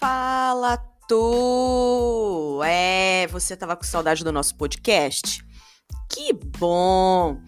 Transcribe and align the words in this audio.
Fala 0.00 0.78
tu! 1.06 2.62
É, 2.64 3.26
você 3.26 3.54
tava 3.54 3.76
com 3.76 3.84
saudade 3.84 4.24
do 4.24 4.32
nosso 4.32 4.56
podcast? 4.56 5.44
Que 6.08 6.32
bom! 6.32 7.38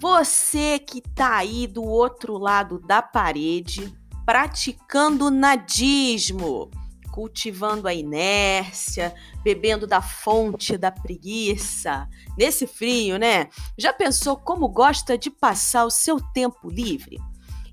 Você 0.00 0.80
que 0.80 1.00
tá 1.00 1.36
aí 1.36 1.68
do 1.68 1.84
outro 1.84 2.38
lado 2.38 2.80
da 2.80 3.00
parede, 3.00 3.96
praticando 4.26 5.30
nadismo, 5.30 6.72
cultivando 7.12 7.86
a 7.86 7.94
inércia, 7.94 9.14
bebendo 9.44 9.86
da 9.86 10.02
fonte 10.02 10.76
da 10.76 10.90
preguiça. 10.90 12.08
Nesse 12.36 12.66
frio, 12.66 13.16
né? 13.16 13.48
Já 13.78 13.92
pensou 13.92 14.36
como 14.36 14.68
gosta 14.68 15.16
de 15.16 15.30
passar 15.30 15.84
o 15.84 15.90
seu 15.90 16.18
tempo 16.32 16.68
livre? 16.68 17.20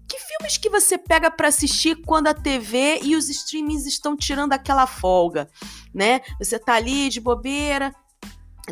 Que 0.09 0.17
filmes 0.17 0.57
que 0.57 0.69
você 0.71 0.97
pega 0.97 1.29
para 1.29 1.49
assistir 1.49 1.95
quando 2.03 2.27
a 2.27 2.33
TV 2.33 2.99
e 3.03 3.15
os 3.15 3.29
streamings 3.29 3.85
estão 3.85 4.17
tirando 4.17 4.53
aquela 4.53 4.87
folga, 4.87 5.47
né? 5.93 6.21
Você 6.39 6.57
tá 6.57 6.73
ali 6.73 7.09
de 7.09 7.21
bobeira, 7.21 7.93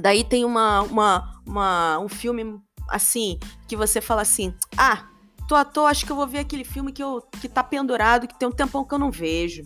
daí 0.02 0.24
tem 0.24 0.44
uma, 0.44 0.82
uma, 0.82 1.42
uma 1.46 2.00
um 2.00 2.10
filme 2.10 2.60
assim 2.90 3.40
que 3.68 3.76
você 3.76 4.02
fala 4.02 4.24
assim: 4.24 4.52
"Ah, 4.76 5.08
tô 5.48 5.54
à 5.54 5.64
toa, 5.64 5.90
acho 5.92 6.08
que 6.08 6.12
eu 6.12 6.16
vou 6.16 6.26
ver 6.26 6.40
aquele 6.40 6.64
filme 6.64 6.92
que 6.92 7.04
eu 7.04 7.22
que 7.40 7.48
tá 7.48 7.64
pendurado, 7.64 8.28
que 8.28 8.38
tem 8.38 8.48
um 8.48 8.52
tempão 8.52 8.84
que 8.84 8.96
eu 8.96 9.00
não 9.00 9.12
vejo. 9.12 9.62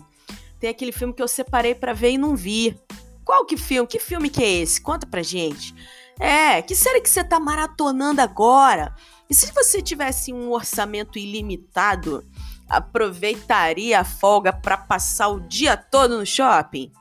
Tem 0.60 0.68
aquele 0.68 0.92
filme 0.92 1.14
que 1.14 1.22
eu 1.22 1.26
separei 1.26 1.74
para 1.74 1.94
ver 1.94 2.10
e 2.10 2.18
não 2.18 2.36
vi. 2.36 2.78
Qual 3.24 3.46
que 3.46 3.56
filme? 3.56 3.88
Que 3.88 3.98
filme 3.98 4.28
que 4.28 4.42
é 4.42 4.50
esse? 4.60 4.80
Conta 4.80 5.06
pra 5.06 5.22
gente. 5.22 5.74
É, 6.20 6.60
que 6.60 6.76
série 6.76 7.00
que 7.00 7.08
você 7.08 7.24
tá 7.24 7.40
maratonando 7.40 8.20
agora? 8.20 8.94
E 9.28 9.34
se 9.34 9.52
você 9.52 9.80
tivesse 9.80 10.32
um 10.32 10.50
orçamento 10.50 11.18
ilimitado, 11.18 12.24
aproveitaria 12.68 14.00
a 14.00 14.04
folga 14.04 14.52
para 14.52 14.76
passar 14.76 15.28
o 15.28 15.40
dia 15.40 15.76
todo 15.76 16.18
no 16.18 16.26
shopping? 16.26 16.92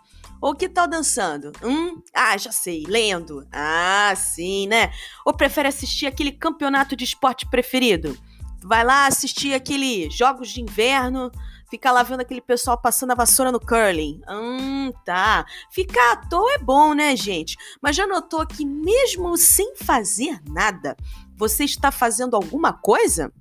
Ou 0.42 0.56
que 0.56 0.68
tal 0.68 0.88
dançando? 0.88 1.52
Hum? 1.64 2.02
Ah, 2.14 2.36
já 2.36 2.52
sei, 2.52 2.84
lendo. 2.88 3.48
Ah, 3.52 4.12
sim, 4.16 4.68
né? 4.68 4.92
Ou 5.24 5.34
prefere 5.34 5.68
assistir 5.68 6.08
aquele 6.08 6.32
campeonato 6.32 6.96
de 6.96 7.04
esporte 7.04 7.48
preferido? 7.48 8.18
Vai 8.64 8.84
lá 8.84 9.06
assistir 9.06 9.54
aquele 9.54 10.10
jogos 10.10 10.50
de 10.50 10.62
inverno, 10.62 11.32
ficar 11.70 11.92
lá 11.92 12.04
vendo 12.04 12.22
aquele 12.22 12.42
pessoal 12.42 12.78
passando 12.78 13.12
a 13.12 13.16
vassoura 13.16 13.52
no 13.52 13.60
curling. 13.60 14.20
Hum, 14.30 14.92
tá. 15.06 15.46
Ficar 15.72 16.14
à 16.14 16.18
toa 16.18 16.54
é 16.54 16.58
bom, 16.58 16.94
né, 16.94 17.16
gente? 17.16 17.56
Mas 17.82 17.96
já 17.96 18.06
notou 18.06 18.46
que 18.46 18.66
mesmo 18.66 19.38
sem 19.38 19.76
fazer 19.76 20.40
nada, 20.50 20.98
você 21.42 21.64
está 21.64 21.92
fazendo 21.92 22.36
alguma 22.36 22.72
coisa? 22.72 23.34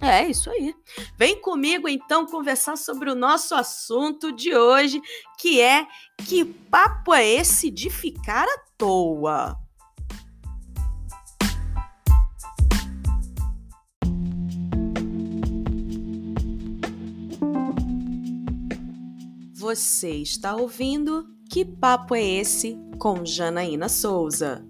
É 0.00 0.26
isso 0.26 0.48
aí. 0.48 0.74
Vem 1.18 1.38
comigo 1.38 1.86
então 1.86 2.24
conversar 2.24 2.78
sobre 2.78 3.10
o 3.10 3.14
nosso 3.14 3.54
assunto 3.54 4.32
de 4.32 4.56
hoje, 4.56 5.02
que 5.38 5.60
é 5.60 5.86
que 6.26 6.46
papo 6.46 7.12
é 7.12 7.26
esse 7.26 7.70
de 7.70 7.90
ficar 7.90 8.44
à 8.44 8.58
toa? 8.78 9.54
Você 19.52 20.10
está 20.22 20.54
ouvindo 20.54 21.26
Que 21.50 21.64
Papo 21.64 22.14
é 22.14 22.22
Esse 22.22 22.78
com 22.98 23.26
Janaína 23.26 23.88
Souza. 23.88 24.64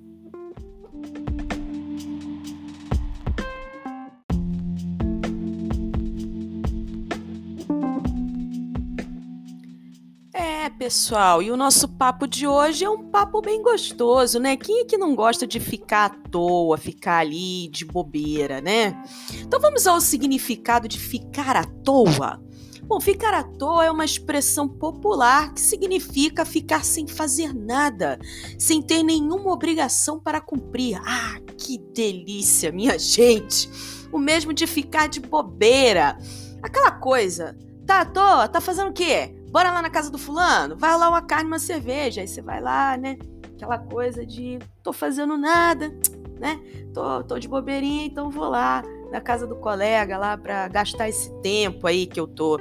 Pessoal, 10.79 11.43
e 11.43 11.51
o 11.51 11.57
nosso 11.57 11.89
papo 11.89 12.27
de 12.27 12.47
hoje 12.47 12.85
é 12.85 12.91
um 12.91 13.09
papo 13.09 13.41
bem 13.41 13.63
gostoso, 13.63 14.39
né? 14.39 14.57
Quem 14.57 14.81
é 14.81 14.85
que 14.85 14.99
não 14.99 15.15
gosta 15.15 15.47
de 15.47 15.59
ficar 15.59 16.07
à 16.07 16.09
toa, 16.11 16.77
ficar 16.77 17.19
ali 17.19 17.69
de 17.69 17.85
bobeira, 17.85 18.61
né? 18.61 19.03
Então 19.41 19.59
vamos 19.59 19.87
ao 19.87 20.01
significado 20.01 20.87
de 20.87 20.99
ficar 20.99 21.57
à 21.57 21.65
toa. 21.65 22.43
Bom, 22.83 23.01
ficar 23.01 23.33
à 23.33 23.43
toa 23.43 23.87
é 23.87 23.91
uma 23.91 24.05
expressão 24.05 24.69
popular 24.69 25.53
que 25.55 25.61
significa 25.61 26.45
ficar 26.45 26.85
sem 26.85 27.07
fazer 27.07 27.55
nada, 27.55 28.19
sem 28.59 28.83
ter 28.83 29.03
nenhuma 29.03 29.53
obrigação 29.53 30.21
para 30.21 30.41
cumprir. 30.41 31.01
Ah, 31.05 31.41
que 31.57 31.79
delícia, 31.79 32.71
minha 32.71 32.99
gente! 33.01 33.69
O 34.13 34.19
mesmo 34.19 34.53
de 34.53 34.67
ficar 34.67 35.09
de 35.09 35.21
bobeira. 35.21 36.19
Aquela 36.63 36.93
coisa, 36.93 37.57
tá 37.87 38.03
à 38.03 38.05
toa, 38.05 38.47
tá 38.47 38.61
fazendo 38.61 38.91
o 38.91 38.95
quê? 38.95 39.36
Bora 39.51 39.71
lá 39.71 39.83
na 39.83 39.91
casa 39.91 40.11
do 40.11 40.19
fulano, 40.19 40.77
vai 40.77 40.97
lá 40.99 41.09
uma 41.09 41.23
carne, 41.23 41.47
uma 41.47 41.59
cerveja. 41.59 42.21
Aí 42.21 42.29
você 42.29 42.43
vai 42.43 42.61
lá, 42.61 42.97
né? 42.97 43.17
Aquela 43.55 43.79
coisa 43.79 44.25
de 44.27 44.59
tô 44.83 44.93
fazendo 44.93 45.37
nada, 45.37 45.91
né? 46.39 46.61
Tô, 46.93 47.25
tô 47.25 47.39
de 47.39 47.49
bobeirinha, 47.49 48.07
então 48.07 48.31
vou 48.31 48.49
lá 48.49 48.83
na 49.11 49.21
casa 49.21 49.47
do 49.47 49.57
colega 49.57 50.19
lá 50.19 50.37
para 50.37 50.69
gastar 50.69 51.09
esse 51.09 51.33
tempo 51.41 51.87
aí 51.87 52.07
que 52.07 52.21
eu 52.21 52.27
tô 52.27 52.59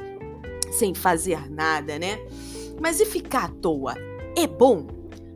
sem 0.72 0.94
fazer 0.94 1.50
nada, 1.50 1.98
né? 2.00 2.20
Mas 2.80 3.00
e 3.00 3.06
ficar 3.06 3.46
à 3.46 3.50
toa? 3.50 3.96
É 4.38 4.48
bom? 4.48 4.88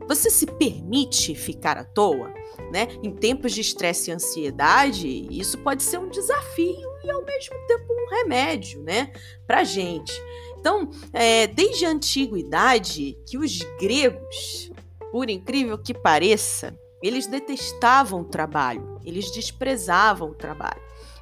Você 0.06 0.28
se 0.28 0.46
permite 0.46 1.34
ficar 1.34 1.76
à 1.78 1.84
toa? 1.84 2.32
Né? 2.72 2.88
Em 3.02 3.10
tempos 3.10 3.52
de 3.52 3.60
estresse 3.60 4.10
e 4.10 4.14
ansiedade, 4.14 5.26
isso 5.30 5.58
pode 5.58 5.82
ser 5.82 5.98
um 5.98 6.08
desafio 6.08 6.90
e 7.02 7.10
ao 7.10 7.24
mesmo 7.24 7.56
tempo 7.66 7.84
um 7.90 8.10
remédio, 8.16 8.82
né? 8.82 9.12
Pra 9.46 9.64
gente. 9.64 10.12
Então, 10.60 10.90
é, 11.12 11.46
desde 11.46 11.86
a 11.86 11.90
antiguidade, 11.90 13.16
que 13.26 13.38
os 13.38 13.58
gregos, 13.80 14.70
por 15.10 15.30
incrível 15.30 15.78
que 15.78 15.94
pareça, 15.94 16.78
eles 17.02 17.26
detestavam 17.26 18.20
o 18.20 18.24
trabalho, 18.24 19.00
eles 19.02 19.30
desprezavam 19.30 20.28
o 20.28 20.34
trabalho, 20.34 20.80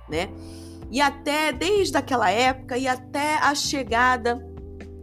né? 0.09 0.29
E 0.91 1.01
até 1.01 1.53
desde 1.53 1.97
aquela 1.97 2.31
época 2.31 2.77
e 2.77 2.89
até 2.89 3.37
a 3.37 3.55
chegada 3.55 4.45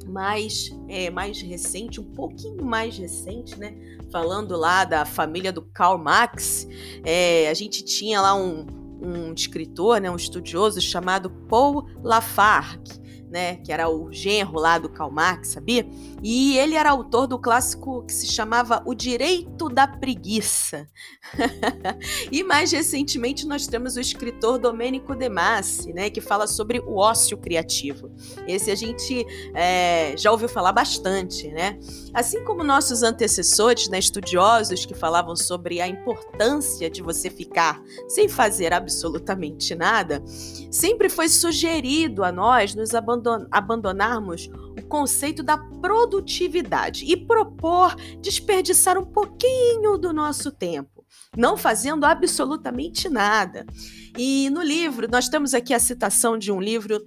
mais, 0.05 0.69
é, 0.89 1.09
mais 1.09 1.41
recente, 1.41 2.01
um 2.01 2.11
pouquinho 2.11 2.65
mais 2.65 2.97
recente, 2.97 3.57
né? 3.57 3.73
Falando 4.11 4.57
lá 4.57 4.83
da 4.83 5.05
família 5.05 5.51
do 5.51 5.61
Karl 5.61 5.97
Marx, 5.97 6.67
é, 7.05 7.49
a 7.49 7.53
gente 7.53 7.85
tinha 7.85 8.19
lá 8.19 8.35
um, 8.35 8.65
um 9.01 9.33
escritor, 9.33 10.01
né, 10.01 10.09
um 10.09 10.15
estudioso 10.15 10.81
chamado 10.81 11.29
Paul 11.29 11.87
Lafargue, 12.03 13.04
né, 13.35 13.57
que 13.57 13.69
era 13.69 13.89
o 13.89 14.13
genro 14.13 14.57
lá 14.57 14.77
do 14.77 14.87
Karl 14.87 15.11
Marx, 15.11 15.49
sabia? 15.49 15.85
E 16.23 16.57
ele 16.57 16.75
era 16.75 16.89
autor 16.89 17.27
do 17.27 17.37
clássico 17.37 18.01
que 18.05 18.13
se 18.13 18.27
chamava 18.27 18.81
O 18.85 18.95
Direito 18.95 19.67
da 19.67 19.85
Preguiça. 19.85 20.87
e 22.31 22.43
mais 22.45 22.71
recentemente 22.71 23.45
nós 23.45 23.67
temos 23.67 23.97
o 23.97 23.99
escritor 23.99 24.57
Domênico 24.57 25.13
De 25.13 25.27
Massi, 25.27 25.91
né, 25.91 26.09
que 26.09 26.21
fala 26.21 26.47
sobre 26.47 26.79
o 26.79 26.95
ócio 26.95 27.37
criativo. 27.37 28.09
Esse 28.47 28.71
a 28.71 28.75
gente 28.75 29.25
é, 29.53 30.15
já 30.15 30.31
ouviu 30.31 30.47
falar 30.47 30.71
bastante, 30.71 31.49
né? 31.49 31.77
Assim 32.13 32.41
como 32.45 32.63
nossos 32.63 33.03
antecessores, 33.03 33.89
né, 33.89 33.99
estudiosos 33.99 34.85
que 34.85 34.93
falavam 34.93 35.35
sobre 35.35 35.81
a 35.81 35.87
importância 35.89 36.89
de 36.89 37.03
você 37.03 37.29
ficar 37.29 37.83
sem 38.07 38.29
fazer 38.29 38.71
absolutamente 38.71 39.75
nada, 39.75 40.23
sempre 40.71 41.09
foi 41.09 41.27
sugerido 41.27 42.23
a 42.23 42.31
nós 42.31 42.73
nos 42.73 42.95
abandonar 42.95 43.24
abandonarmos 43.51 44.49
o 44.77 44.81
conceito 44.87 45.41
da 45.41 45.57
produtividade 45.57 47.05
e 47.05 47.15
propor 47.15 47.95
desperdiçar 48.21 48.97
um 48.97 49.05
pouquinho 49.05 49.97
do 49.97 50.13
nosso 50.13 50.51
tempo, 50.51 51.05
não 51.35 51.57
fazendo 51.57 52.05
absolutamente 52.05 53.09
nada. 53.09 53.65
E 54.17 54.49
no 54.49 54.61
livro, 54.61 55.07
nós 55.09 55.29
temos 55.29 55.53
aqui 55.53 55.73
a 55.73 55.79
citação 55.79 56.37
de 56.37 56.51
um 56.51 56.59
livro 56.59 56.99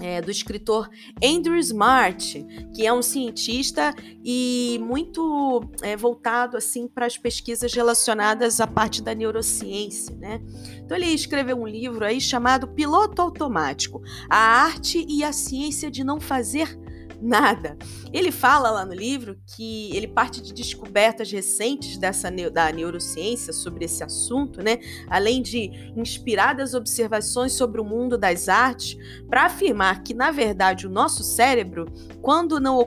é, 0.00 0.20
do 0.20 0.30
escritor 0.30 0.88
Andrew 1.22 1.56
Smart, 1.56 2.44
que 2.74 2.86
é 2.86 2.92
um 2.92 3.02
cientista 3.02 3.94
e 4.24 4.78
muito 4.82 5.62
é, 5.82 5.96
voltado 5.96 6.56
assim 6.56 6.86
para 6.86 7.06
as 7.06 7.16
pesquisas 7.16 7.72
relacionadas 7.72 8.60
à 8.60 8.66
parte 8.66 9.02
da 9.02 9.14
neurociência, 9.14 10.14
né? 10.16 10.40
Então 10.84 10.96
ele 10.96 11.06
escreveu 11.06 11.56
um 11.56 11.66
livro 11.66 12.04
aí 12.04 12.20
chamado 12.20 12.68
Piloto 12.68 13.20
Automático: 13.22 14.02
A 14.28 14.36
Arte 14.36 15.04
e 15.08 15.22
a 15.24 15.32
Ciência 15.32 15.90
de 15.90 16.04
Não 16.04 16.20
Fazer 16.20 16.78
nada. 17.20 17.76
Ele 18.12 18.30
fala 18.30 18.70
lá 18.70 18.84
no 18.84 18.94
livro 18.94 19.38
que 19.46 19.94
ele 19.96 20.06
parte 20.06 20.40
de 20.40 20.52
descobertas 20.52 21.30
recentes 21.30 21.98
dessa 21.98 22.30
da 22.52 22.70
neurociência 22.70 23.52
sobre 23.52 23.84
esse 23.84 24.04
assunto, 24.04 24.62
né? 24.62 24.78
Além 25.08 25.42
de 25.42 25.92
inspiradas 25.96 26.74
observações 26.74 27.52
sobre 27.52 27.80
o 27.80 27.84
mundo 27.84 28.16
das 28.16 28.48
artes, 28.48 28.96
para 29.28 29.46
afirmar 29.46 30.02
que 30.02 30.14
na 30.14 30.30
verdade 30.30 30.86
o 30.86 30.90
nosso 30.90 31.22
cérebro, 31.22 31.86
quando 32.22 32.60
não 32.60 32.78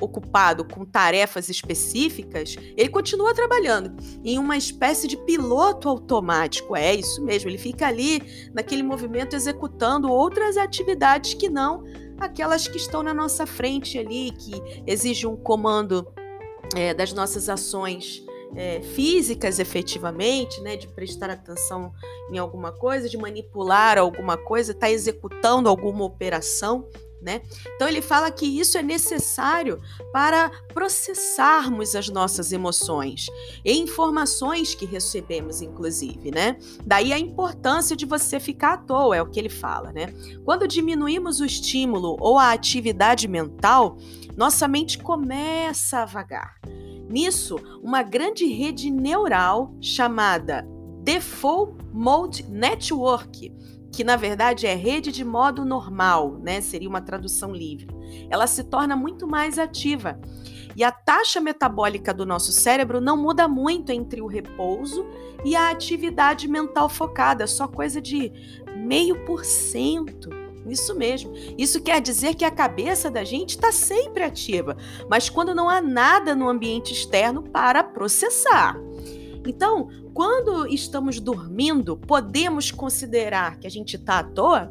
ocupado 0.00 0.64
com 0.64 0.84
tarefas 0.84 1.48
específicas, 1.48 2.56
ele 2.76 2.88
continua 2.88 3.34
trabalhando 3.34 3.94
em 4.24 4.38
uma 4.38 4.56
espécie 4.56 5.06
de 5.06 5.16
piloto 5.24 5.88
automático. 5.88 6.74
É 6.74 6.94
isso 6.94 7.22
mesmo, 7.22 7.50
ele 7.50 7.58
fica 7.58 7.86
ali 7.86 8.50
naquele 8.54 8.82
movimento 8.82 9.36
executando 9.36 10.10
outras 10.10 10.56
atividades 10.56 11.34
que 11.34 11.48
não 11.48 11.84
aquelas 12.20 12.68
que 12.68 12.76
estão 12.76 13.02
na 13.02 13.14
nossa 13.14 13.46
frente 13.46 13.98
ali, 13.98 14.30
que 14.32 14.82
exigem 14.86 15.28
um 15.28 15.36
comando 15.36 16.06
é, 16.76 16.92
das 16.94 17.12
nossas 17.12 17.48
ações 17.48 18.22
é, 18.54 18.80
físicas 18.82 19.58
efetivamente, 19.58 20.60
né, 20.60 20.76
de 20.76 20.86
prestar 20.88 21.30
atenção 21.30 21.92
em 22.30 22.38
alguma 22.38 22.72
coisa, 22.72 23.08
de 23.08 23.16
manipular 23.16 23.98
alguma 23.98 24.36
coisa, 24.36 24.72
estar 24.72 24.86
tá 24.86 24.92
executando 24.92 25.68
alguma 25.68 26.04
operação. 26.04 26.88
Né? 27.22 27.42
Então 27.76 27.86
ele 27.86 28.00
fala 28.00 28.30
que 28.30 28.46
isso 28.46 28.78
é 28.78 28.82
necessário 28.82 29.78
para 30.10 30.50
processarmos 30.72 31.94
as 31.94 32.08
nossas 32.08 32.50
emoções 32.50 33.26
e 33.62 33.78
informações 33.78 34.74
que 34.74 34.86
recebemos, 34.86 35.60
inclusive, 35.60 36.30
né? 36.30 36.56
Daí 36.82 37.12
a 37.12 37.18
importância 37.18 37.94
de 37.94 38.06
você 38.06 38.40
ficar 38.40 38.72
à 38.72 38.76
toa, 38.78 39.16
é 39.16 39.20
o 39.20 39.28
que 39.28 39.38
ele 39.38 39.50
fala, 39.50 39.92
né? 39.92 40.14
Quando 40.46 40.66
diminuímos 40.66 41.40
o 41.40 41.44
estímulo 41.44 42.16
ou 42.20 42.38
a 42.38 42.52
atividade 42.52 43.28
mental, 43.28 43.98
nossa 44.34 44.66
mente 44.66 44.98
começa 44.98 45.98
a 45.98 46.06
vagar. 46.06 46.58
Nisso, 47.10 47.56
uma 47.82 48.02
grande 48.02 48.46
rede 48.46 48.90
neural 48.90 49.74
chamada 49.80 50.66
Default 51.02 51.76
Mode 51.92 52.48
Network, 52.48 53.52
que 53.92 54.04
na 54.04 54.16
verdade 54.16 54.66
é 54.66 54.74
rede 54.74 55.10
de 55.10 55.24
modo 55.24 55.64
normal, 55.64 56.38
né? 56.42 56.60
Seria 56.60 56.88
uma 56.88 57.00
tradução 57.00 57.52
livre. 57.52 57.88
Ela 58.30 58.46
se 58.46 58.64
torna 58.64 58.96
muito 58.96 59.26
mais 59.26 59.58
ativa. 59.58 60.20
E 60.76 60.84
a 60.84 60.92
taxa 60.92 61.40
metabólica 61.40 62.14
do 62.14 62.24
nosso 62.24 62.52
cérebro 62.52 63.00
não 63.00 63.16
muda 63.16 63.48
muito 63.48 63.90
entre 63.90 64.22
o 64.22 64.26
repouso 64.26 65.04
e 65.44 65.56
a 65.56 65.70
atividade 65.70 66.46
mental 66.46 66.88
focada, 66.88 67.46
só 67.46 67.66
coisa 67.66 68.00
de 68.00 68.32
meio 68.76 69.24
por 69.24 69.44
cento. 69.44 70.30
Isso 70.66 70.94
mesmo. 70.94 71.32
Isso 71.58 71.82
quer 71.82 72.00
dizer 72.00 72.34
que 72.34 72.44
a 72.44 72.50
cabeça 72.50 73.10
da 73.10 73.24
gente 73.24 73.50
está 73.50 73.72
sempre 73.72 74.22
ativa, 74.22 74.76
mas 75.08 75.28
quando 75.28 75.54
não 75.54 75.68
há 75.68 75.80
nada 75.80 76.34
no 76.36 76.48
ambiente 76.48 76.92
externo 76.92 77.42
para 77.42 77.82
processar. 77.82 78.76
Então, 79.46 79.88
quando 80.20 80.66
estamos 80.66 81.18
dormindo, 81.18 81.96
podemos 81.96 82.70
considerar 82.70 83.58
que 83.58 83.66
a 83.66 83.70
gente 83.70 83.96
está 83.96 84.18
à 84.18 84.22
toa? 84.22 84.70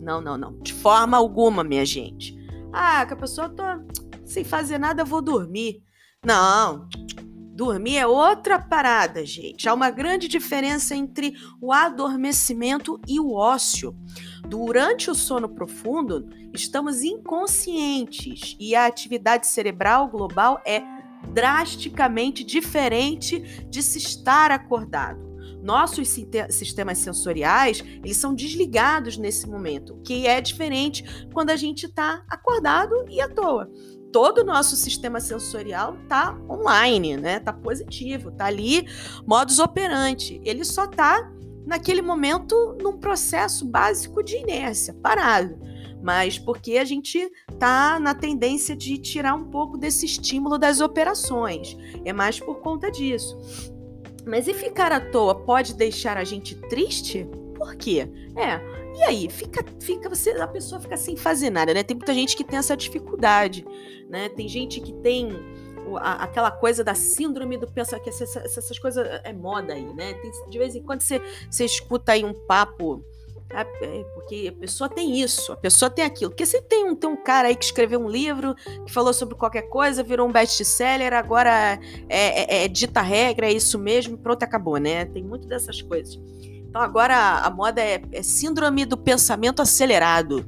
Não, 0.00 0.22
não, 0.22 0.38
não. 0.38 0.58
De 0.58 0.72
forma 0.72 1.18
alguma, 1.18 1.62
minha 1.62 1.84
gente. 1.84 2.34
Ah, 2.72 3.04
que 3.04 3.12
a 3.12 3.16
pessoa 3.16 3.50
tá 3.50 3.78
sem 4.24 4.42
fazer 4.42 4.78
nada, 4.78 5.04
vou 5.04 5.20
dormir. 5.20 5.82
Não. 6.24 6.88
Dormir 7.52 7.98
é 7.98 8.06
outra 8.06 8.58
parada, 8.58 9.22
gente. 9.22 9.68
Há 9.68 9.74
uma 9.74 9.90
grande 9.90 10.28
diferença 10.28 10.94
entre 10.94 11.34
o 11.60 11.74
adormecimento 11.74 12.98
e 13.06 13.20
o 13.20 13.34
ócio. 13.34 13.94
Durante 14.48 15.10
o 15.10 15.14
sono 15.14 15.50
profundo, 15.50 16.26
estamos 16.54 17.02
inconscientes 17.02 18.56
e 18.58 18.74
a 18.74 18.86
atividade 18.86 19.46
cerebral 19.46 20.08
global 20.08 20.58
é 20.64 20.82
drasticamente 21.32 22.44
diferente 22.44 23.64
de 23.68 23.82
se 23.82 23.98
estar 23.98 24.50
acordado. 24.50 25.30
Nossos 25.62 26.08
sistemas 26.48 26.98
sensoriais, 26.98 27.84
eles 28.02 28.16
são 28.16 28.34
desligados 28.34 29.18
nesse 29.18 29.46
momento, 29.46 30.00
que 30.02 30.26
é 30.26 30.40
diferente 30.40 31.04
quando 31.32 31.50
a 31.50 31.56
gente 31.56 31.84
está 31.84 32.24
acordado 32.28 33.04
e 33.08 33.20
à 33.20 33.28
toa 33.28 33.68
todo 34.12 34.38
o 34.38 34.44
nosso 34.44 34.76
sistema 34.76 35.20
sensorial 35.20 35.96
tá 36.08 36.36
online, 36.48 37.16
né? 37.16 37.40
Tá 37.40 37.52
positivo, 37.52 38.30
tá 38.32 38.46
ali, 38.46 38.86
modus 39.26 39.58
operandi. 39.58 40.40
Ele 40.44 40.64
só 40.64 40.86
tá 40.86 41.30
naquele 41.66 42.02
momento 42.02 42.76
num 42.82 42.98
processo 42.98 43.64
básico 43.64 44.22
de 44.22 44.36
inércia, 44.36 44.94
parado. 44.94 45.58
Mas 46.02 46.38
porque 46.38 46.78
a 46.78 46.84
gente 46.84 47.30
tá 47.58 48.00
na 48.00 48.14
tendência 48.14 48.74
de 48.74 48.96
tirar 48.98 49.34
um 49.34 49.44
pouco 49.44 49.76
desse 49.76 50.06
estímulo 50.06 50.58
das 50.58 50.80
operações. 50.80 51.76
É 52.04 52.12
mais 52.12 52.40
por 52.40 52.60
conta 52.60 52.90
disso. 52.90 53.36
Mas 54.26 54.48
e 54.48 54.54
ficar 54.54 54.92
à 54.92 55.00
toa 55.00 55.34
pode 55.34 55.74
deixar 55.74 56.16
a 56.16 56.24
gente 56.24 56.54
triste? 56.54 57.26
Por 57.56 57.76
quê? 57.76 58.08
É, 58.36 58.60
e 58.96 59.02
aí, 59.02 59.30
fica, 59.30 59.64
fica 59.80 60.08
você, 60.08 60.30
a 60.30 60.46
pessoa 60.46 60.80
fica 60.80 60.96
sem 60.96 61.16
fazer 61.16 61.50
nada, 61.50 61.72
né? 61.72 61.82
Tem 61.82 61.96
muita 61.96 62.14
gente 62.14 62.36
que 62.36 62.44
tem 62.44 62.58
essa 62.58 62.76
dificuldade, 62.76 63.64
né? 64.08 64.28
Tem 64.28 64.48
gente 64.48 64.80
que 64.80 64.92
tem 64.94 65.30
aquela 65.96 66.50
coisa 66.50 66.84
da 66.84 66.94
síndrome 66.94 67.56
do 67.56 67.66
pensamento, 67.66 68.04
que 68.04 68.10
essas, 68.10 68.36
essas 68.36 68.78
coisas 68.78 69.06
é 69.24 69.32
moda 69.32 69.74
aí, 69.74 69.94
né? 69.94 70.14
Tem, 70.14 70.30
de 70.48 70.58
vez 70.58 70.74
em 70.74 70.82
quando 70.82 71.00
você, 71.00 71.20
você 71.50 71.64
escuta 71.64 72.12
aí 72.12 72.24
um 72.24 72.34
papo 72.46 73.04
é, 73.52 73.62
é, 73.62 74.04
porque 74.14 74.52
a 74.54 74.60
pessoa 74.60 74.88
tem 74.88 75.20
isso, 75.20 75.52
a 75.52 75.56
pessoa 75.56 75.90
tem 75.90 76.04
aquilo. 76.04 76.30
Porque 76.30 76.46
se 76.46 76.62
tem 76.62 76.84
um, 76.84 76.94
tem 76.94 77.10
um 77.10 77.16
cara 77.16 77.48
aí 77.48 77.56
que 77.56 77.64
escreveu 77.64 78.00
um 78.00 78.08
livro, 78.08 78.54
que 78.86 78.92
falou 78.92 79.12
sobre 79.12 79.34
qualquer 79.34 79.62
coisa, 79.62 80.02
virou 80.04 80.28
um 80.28 80.32
best-seller, 80.32 81.12
agora 81.12 81.78
é, 82.08 82.60
é, 82.60 82.64
é, 82.64 82.68
dita 82.68 83.00
regra, 83.00 83.46
é 83.46 83.52
isso 83.52 83.78
mesmo, 83.78 84.16
pronto, 84.16 84.42
acabou, 84.42 84.76
né? 84.76 85.04
Tem 85.04 85.22
muito 85.22 85.48
dessas 85.48 85.82
coisas. 85.82 86.20
Então 86.68 86.80
agora 86.80 87.40
a 87.40 87.50
moda 87.50 87.80
é, 87.80 88.00
é 88.12 88.22
síndrome 88.22 88.84
do 88.84 88.96
pensamento 88.96 89.60
acelerado. 89.60 90.46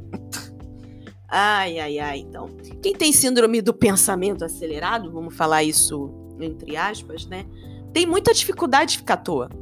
ai, 1.29 1.81
ai, 1.81 1.99
ai. 1.99 2.19
Então, 2.21 2.49
quem 2.81 2.95
tem 2.95 3.13
síndrome 3.13 3.61
do 3.61 3.75
pensamento 3.75 4.45
acelerado, 4.45 5.11
vamos 5.11 5.35
falar 5.35 5.65
isso 5.65 6.15
entre 6.41 6.77
aspas, 6.77 7.27
né? 7.27 7.47
Tem 7.93 8.07
muita 8.07 8.33
dificuldade 8.33 8.93
de 8.93 8.99
ficar 8.99 9.15
à 9.15 9.17
toa. 9.19 9.62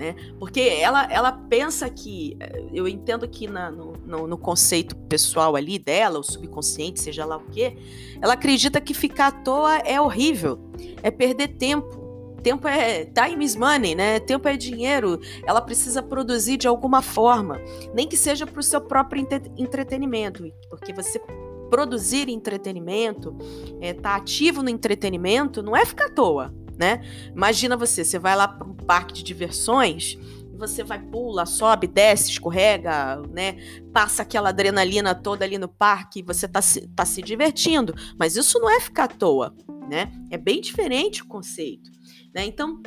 Né? 0.00 0.16
Porque 0.38 0.60
ela, 0.60 1.04
ela 1.12 1.30
pensa 1.30 1.90
que, 1.90 2.34
eh, 2.40 2.64
eu 2.72 2.88
entendo 2.88 3.28
que 3.28 3.46
na, 3.46 3.70
no, 3.70 3.92
no, 4.06 4.26
no, 4.26 4.38
conceito 4.38 4.96
pessoal 4.96 5.54
ali 5.54 5.78
dela, 5.78 6.18
o 6.18 6.22
subconsciente, 6.22 6.98
seja 6.98 7.26
lá 7.26 7.36
o 7.36 7.44
quê, 7.50 7.76
ela 8.18 8.32
acredita 8.32 8.80
que 8.80 8.94
ficar 8.94 9.26
à 9.26 9.30
toa 9.30 9.76
é 9.76 10.00
horrível, 10.00 10.58
é 11.02 11.10
perder 11.10 11.48
tempo, 11.48 12.00
Tempo 12.42 12.66
é 12.66 13.04
time 13.04 13.44
is 13.44 13.54
money, 13.54 13.94
né? 13.94 14.18
Tempo 14.18 14.48
é 14.48 14.56
dinheiro. 14.56 15.20
Ela 15.46 15.60
precisa 15.60 16.02
produzir 16.02 16.56
de 16.56 16.66
alguma 16.66 17.02
forma, 17.02 17.60
nem 17.92 18.08
que 18.08 18.16
seja 18.16 18.46
para 18.46 18.60
o 18.60 18.62
seu 18.62 18.80
próprio 18.80 19.28
entretenimento, 19.58 20.50
porque 20.70 20.90
você 20.90 21.20
produzir 21.68 22.30
entretenimento, 22.30 23.36
é, 23.80 23.92
tá 23.92 24.16
ativo 24.16 24.62
no 24.62 24.70
entretenimento, 24.70 25.62
não 25.62 25.76
é 25.76 25.84
ficar 25.84 26.06
à 26.06 26.10
toa, 26.10 26.54
né? 26.80 27.02
Imagina 27.36 27.76
você, 27.76 28.02
você 28.02 28.18
vai 28.18 28.34
lá 28.34 28.48
para 28.48 28.66
um 28.66 28.74
parque 28.74 29.12
de 29.12 29.22
diversões 29.22 30.18
você 30.60 30.84
vai 30.84 31.00
pula, 31.00 31.46
sobe, 31.46 31.86
desce, 31.86 32.32
escorrega, 32.32 33.16
né? 33.30 33.56
Passa 33.94 34.22
aquela 34.22 34.50
adrenalina 34.50 35.14
toda 35.14 35.42
ali 35.42 35.56
no 35.56 35.68
parque, 35.68 36.22
você 36.22 36.46
tá 36.46 36.60
se, 36.60 36.86
tá 36.88 37.06
se 37.06 37.22
divertindo. 37.22 37.94
Mas 38.18 38.36
isso 38.36 38.60
não 38.60 38.68
é 38.68 38.78
ficar 38.78 39.04
à 39.04 39.08
toa, 39.08 39.56
né? 39.88 40.12
É 40.30 40.36
bem 40.36 40.60
diferente 40.60 41.22
o 41.22 41.26
conceito. 41.26 41.90
Né? 42.34 42.44
Então, 42.44 42.80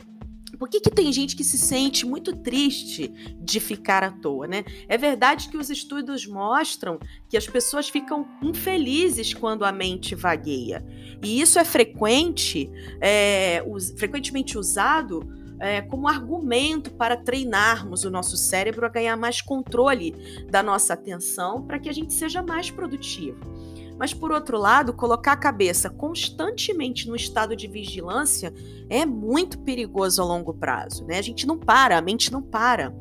por 0.63 0.69
que, 0.69 0.79
que 0.79 0.89
tem 0.89 1.11
gente 1.11 1.35
que 1.35 1.43
se 1.43 1.57
sente 1.57 2.05
muito 2.05 2.33
triste 2.37 3.09
de 3.37 3.59
ficar 3.59 4.01
à 4.01 4.09
toa, 4.09 4.47
né? 4.47 4.63
É 4.87 4.97
verdade 4.97 5.49
que 5.49 5.57
os 5.57 5.69
estudos 5.69 6.25
mostram 6.25 6.97
que 7.27 7.35
as 7.35 7.45
pessoas 7.45 7.89
ficam 7.89 8.25
infelizes 8.41 9.33
quando 9.33 9.65
a 9.65 9.73
mente 9.73 10.15
vagueia. 10.15 10.81
E 11.21 11.41
isso 11.41 11.59
é 11.59 11.65
frequente, 11.65 12.71
é, 13.01 13.61
us, 13.67 13.93
frequentemente 13.97 14.57
usado 14.57 15.27
é, 15.59 15.81
como 15.81 16.07
argumento 16.07 16.91
para 16.91 17.17
treinarmos 17.17 18.05
o 18.05 18.09
nosso 18.09 18.37
cérebro 18.37 18.85
a 18.85 18.89
ganhar 18.89 19.17
mais 19.17 19.41
controle 19.41 20.15
da 20.49 20.63
nossa 20.63 20.93
atenção 20.93 21.61
para 21.67 21.77
que 21.77 21.89
a 21.89 21.93
gente 21.93 22.13
seja 22.13 22.41
mais 22.41 22.71
produtivo. 22.71 23.72
Mas, 23.97 24.13
por 24.13 24.31
outro 24.31 24.57
lado, 24.57 24.93
colocar 24.93 25.33
a 25.33 25.37
cabeça 25.37 25.89
constantemente 25.89 27.07
no 27.07 27.15
estado 27.15 27.55
de 27.55 27.67
vigilância 27.67 28.53
é 28.89 29.05
muito 29.05 29.59
perigoso 29.59 30.21
a 30.21 30.25
longo 30.25 30.53
prazo. 30.53 31.05
Né? 31.05 31.17
A 31.17 31.21
gente 31.21 31.45
não 31.45 31.57
para, 31.57 31.97
a 31.97 32.01
mente 32.01 32.31
não 32.31 32.41
para. 32.41 32.93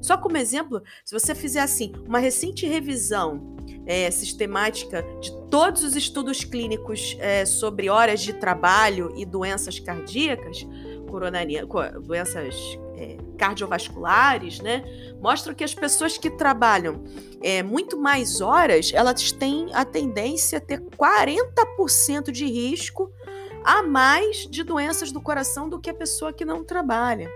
Só 0.00 0.16
como 0.16 0.36
exemplo, 0.36 0.82
se 1.04 1.18
você 1.18 1.34
fizer 1.34 1.60
assim, 1.60 1.92
uma 2.06 2.18
recente 2.18 2.66
revisão 2.66 3.56
é, 3.86 4.10
sistemática 4.10 5.04
de 5.20 5.30
todos 5.48 5.82
os 5.84 5.94
estudos 5.94 6.44
clínicos 6.44 7.16
é, 7.20 7.44
sobre 7.44 7.88
horas 7.88 8.20
de 8.20 8.32
trabalho 8.32 9.12
e 9.16 9.26
doenças 9.26 9.78
cardíacas, 9.78 10.66
coronaria, 11.08 11.66
doenças 12.02 12.54
é, 13.00 13.16
cardiovasculares, 13.38 14.60
né, 14.60 14.84
mostram 15.22 15.54
que 15.54 15.64
as 15.64 15.74
pessoas 15.74 16.18
que 16.18 16.28
trabalham 16.28 17.02
é, 17.42 17.62
muito 17.62 17.98
mais 17.98 18.42
horas, 18.42 18.92
elas 18.94 19.32
têm 19.32 19.70
a 19.72 19.86
tendência 19.86 20.58
a 20.58 20.60
ter 20.60 20.80
40% 20.80 22.30
de 22.30 22.44
risco 22.44 23.10
a 23.64 23.82
mais 23.82 24.46
de 24.46 24.62
doenças 24.62 25.10
do 25.10 25.20
coração 25.20 25.66
do 25.68 25.80
que 25.80 25.88
a 25.88 25.94
pessoa 25.94 26.32
que 26.32 26.44
não 26.44 26.62
trabalha. 26.62 27.30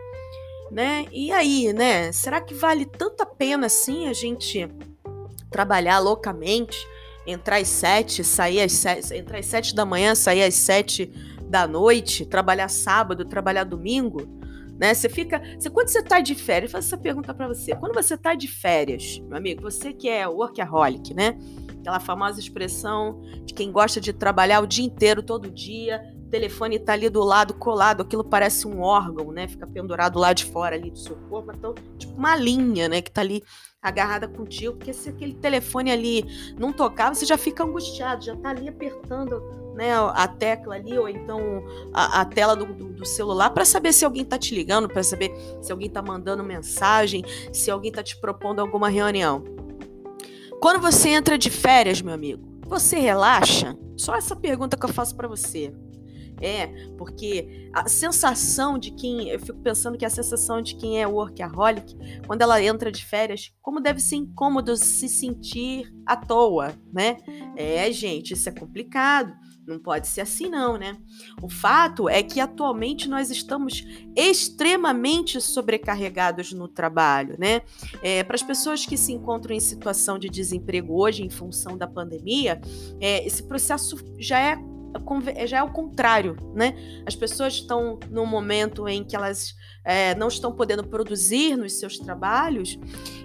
Né? 0.70 1.06
E 1.12 1.30
aí, 1.32 1.72
né? 1.72 2.10
Será 2.12 2.40
que 2.40 2.52
vale 2.52 2.84
tanto 2.84 3.22
a 3.22 3.26
pena 3.26 3.66
assim 3.66 4.08
a 4.08 4.12
gente 4.12 4.68
trabalhar 5.50 5.98
loucamente, 5.98 6.76
entrar 7.26 7.56
às 7.56 7.68
sete, 7.68 8.24
sair 8.24 8.60
às 8.60 8.72
sete, 8.72 9.14
entrar 9.14 9.38
às 9.38 9.46
sete 9.46 9.74
da 9.74 9.84
manhã, 9.84 10.14
sair 10.14 10.42
às 10.42 10.54
sete 10.54 11.06
da 11.42 11.66
noite, 11.66 12.26
trabalhar 12.26 12.68
sábado, 12.68 13.24
trabalhar 13.24 13.64
domingo? 13.64 14.43
Né? 14.78 14.92
Você 14.92 15.08
fica. 15.08 15.40
Você, 15.58 15.70
quando 15.70 15.88
você 15.88 16.00
está 16.00 16.20
de 16.20 16.34
férias, 16.34 16.72
faço 16.72 16.88
essa 16.88 16.98
pergunta 16.98 17.32
para 17.32 17.46
você. 17.48 17.74
Quando 17.76 17.94
você 17.94 18.14
está 18.14 18.34
de 18.34 18.48
férias, 18.48 19.20
meu 19.20 19.36
amigo, 19.36 19.62
você 19.62 19.92
que 19.92 20.08
é 20.08 20.26
workaholic, 20.26 21.14
né? 21.14 21.38
Aquela 21.80 22.00
famosa 22.00 22.40
expressão 22.40 23.20
de 23.44 23.54
quem 23.54 23.70
gosta 23.70 24.00
de 24.00 24.12
trabalhar 24.12 24.60
o 24.60 24.66
dia 24.66 24.84
inteiro, 24.84 25.22
todo 25.22 25.50
dia, 25.50 26.02
o 26.26 26.30
telefone 26.30 26.76
está 26.76 26.94
ali 26.94 27.08
do 27.08 27.22
lado, 27.22 27.54
colado, 27.54 28.02
aquilo 28.02 28.24
parece 28.24 28.66
um 28.66 28.80
órgão, 28.80 29.30
né? 29.30 29.46
Fica 29.46 29.66
pendurado 29.66 30.18
lá 30.18 30.32
de 30.32 30.44
fora 30.44 30.74
ali 30.74 30.90
do 30.90 30.98
seu 30.98 31.16
corpo, 31.28 31.52
então, 31.54 31.74
tipo 31.98 32.14
uma 32.14 32.34
linha, 32.34 32.88
né? 32.88 33.00
Que 33.00 33.10
está 33.10 33.20
ali 33.20 33.44
agarrada 33.80 34.26
contigo, 34.26 34.76
porque 34.76 34.94
se 34.94 35.10
aquele 35.10 35.34
telefone 35.34 35.92
ali 35.92 36.24
não 36.58 36.72
tocar, 36.72 37.14
você 37.14 37.26
já 37.26 37.36
fica 37.36 37.62
angustiado, 37.62 38.24
já 38.24 38.32
está 38.32 38.48
ali 38.48 38.66
apertando 38.66 39.63
né, 39.74 39.92
a 39.92 40.28
tecla 40.28 40.76
ali, 40.76 40.98
ou 40.98 41.08
então 41.08 41.64
a, 41.92 42.20
a 42.20 42.24
tela 42.24 42.54
do, 42.54 42.66
do, 42.66 42.92
do 42.92 43.06
celular, 43.06 43.50
para 43.50 43.64
saber 43.64 43.92
se 43.92 44.04
alguém 44.04 44.22
está 44.22 44.38
te 44.38 44.54
ligando, 44.54 44.88
para 44.88 45.02
saber 45.02 45.32
se 45.60 45.70
alguém 45.70 45.88
está 45.88 46.00
mandando 46.00 46.42
mensagem, 46.42 47.24
se 47.52 47.70
alguém 47.70 47.90
está 47.90 48.02
te 48.02 48.18
propondo 48.20 48.60
alguma 48.60 48.88
reunião. 48.88 49.44
Quando 50.60 50.80
você 50.80 51.10
entra 51.10 51.36
de 51.36 51.50
férias, 51.50 52.00
meu 52.00 52.14
amigo, 52.14 52.60
você 52.66 52.98
relaxa? 52.98 53.76
Só 53.96 54.14
essa 54.14 54.34
pergunta 54.34 54.76
que 54.76 54.84
eu 54.84 54.92
faço 54.92 55.14
para 55.14 55.28
você. 55.28 55.72
É, 56.40 56.66
porque 56.98 57.70
a 57.72 57.88
sensação 57.88 58.78
de 58.78 58.90
quem. 58.90 59.28
Eu 59.28 59.38
fico 59.38 59.60
pensando 59.60 59.96
que 59.96 60.04
a 60.04 60.10
sensação 60.10 60.60
de 60.60 60.74
quem 60.74 61.00
é 61.00 61.06
workaholic, 61.06 61.96
quando 62.26 62.42
ela 62.42 62.62
entra 62.62 62.90
de 62.90 63.04
férias, 63.04 63.52
como 63.62 63.80
deve 63.80 64.00
ser 64.00 64.16
incômodo 64.16 64.76
se 64.76 65.08
sentir 65.08 65.92
à 66.04 66.16
toa, 66.16 66.74
né? 66.92 67.18
É, 67.56 67.90
gente, 67.92 68.34
isso 68.34 68.48
é 68.48 68.52
complicado. 68.52 69.32
Não 69.66 69.78
pode 69.78 70.06
ser 70.06 70.20
assim, 70.20 70.48
não, 70.50 70.76
né? 70.76 70.96
O 71.40 71.48
fato 71.48 72.08
é 72.08 72.22
que 72.22 72.38
atualmente 72.38 73.08
nós 73.08 73.30
estamos 73.30 73.84
extremamente 74.14 75.40
sobrecarregados 75.40 76.52
no 76.52 76.68
trabalho, 76.68 77.36
né? 77.38 77.62
É, 78.02 78.22
Para 78.22 78.34
as 78.34 78.42
pessoas 78.42 78.84
que 78.84 78.96
se 78.96 79.12
encontram 79.12 79.54
em 79.54 79.60
situação 79.60 80.18
de 80.18 80.28
desemprego 80.28 81.00
hoje, 81.00 81.24
em 81.24 81.30
função 81.30 81.78
da 81.78 81.86
pandemia, 81.86 82.60
é, 83.00 83.26
esse 83.26 83.42
processo 83.42 83.96
já 84.18 84.38
é 84.38 84.58
já 85.46 85.58
é 85.58 85.62
o 85.62 85.72
contrário, 85.72 86.36
né? 86.54 87.02
As 87.04 87.16
pessoas 87.16 87.54
estão 87.54 87.98
num 88.10 88.26
momento 88.26 88.86
em 88.86 89.02
que 89.02 89.16
elas 89.16 89.54
é, 89.84 90.14
não 90.14 90.28
estão 90.28 90.52
podendo 90.52 90.84
produzir 90.84 91.56
nos 91.56 91.72
seus 91.72 91.98
trabalhos 91.98 92.78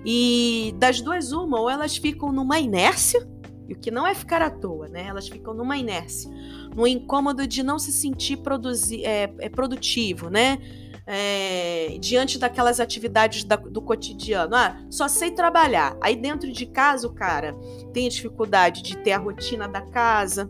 e 0.04 0.74
das 0.80 1.00
duas 1.00 1.32
uma, 1.32 1.60
ou 1.60 1.70
elas 1.70 1.96
ficam 1.96 2.32
numa 2.32 2.60
inércia 2.60 3.28
e 3.70 3.74
o 3.74 3.78
que 3.78 3.92
não 3.92 4.06
é 4.06 4.16
ficar 4.16 4.42
à 4.42 4.50
toa, 4.50 4.88
né? 4.88 5.06
Elas 5.08 5.30
ficam 5.30 5.54
numa 5.54 5.78
inércia, 5.78 6.30
no 6.76 6.88
incômodo 6.88 7.46
de 7.46 7.62
não 7.62 7.78
se 7.78 7.92
sentir 7.92 8.38
produzir, 8.38 9.06
é, 9.06 9.32
é 9.38 9.48
produtivo, 9.48 10.30
né? 10.30 10.58
É, 11.06 11.98
diante 12.00 12.38
daquelas 12.38 12.80
atividades 12.80 13.44
da, 13.44 13.56
do 13.56 13.82
cotidiano. 13.82 14.56
Ah, 14.56 14.80
só 14.90 15.08
sei 15.08 15.32
trabalhar. 15.32 15.96
Aí 16.02 16.16
dentro 16.16 16.52
de 16.52 16.66
casa 16.66 17.08
o 17.08 17.14
cara 17.14 17.56
tem 17.94 18.10
dificuldade 18.10 18.82
de 18.82 18.98
ter 18.98 19.12
a 19.12 19.18
rotina 19.18 19.68
da 19.68 19.82
casa, 19.82 20.50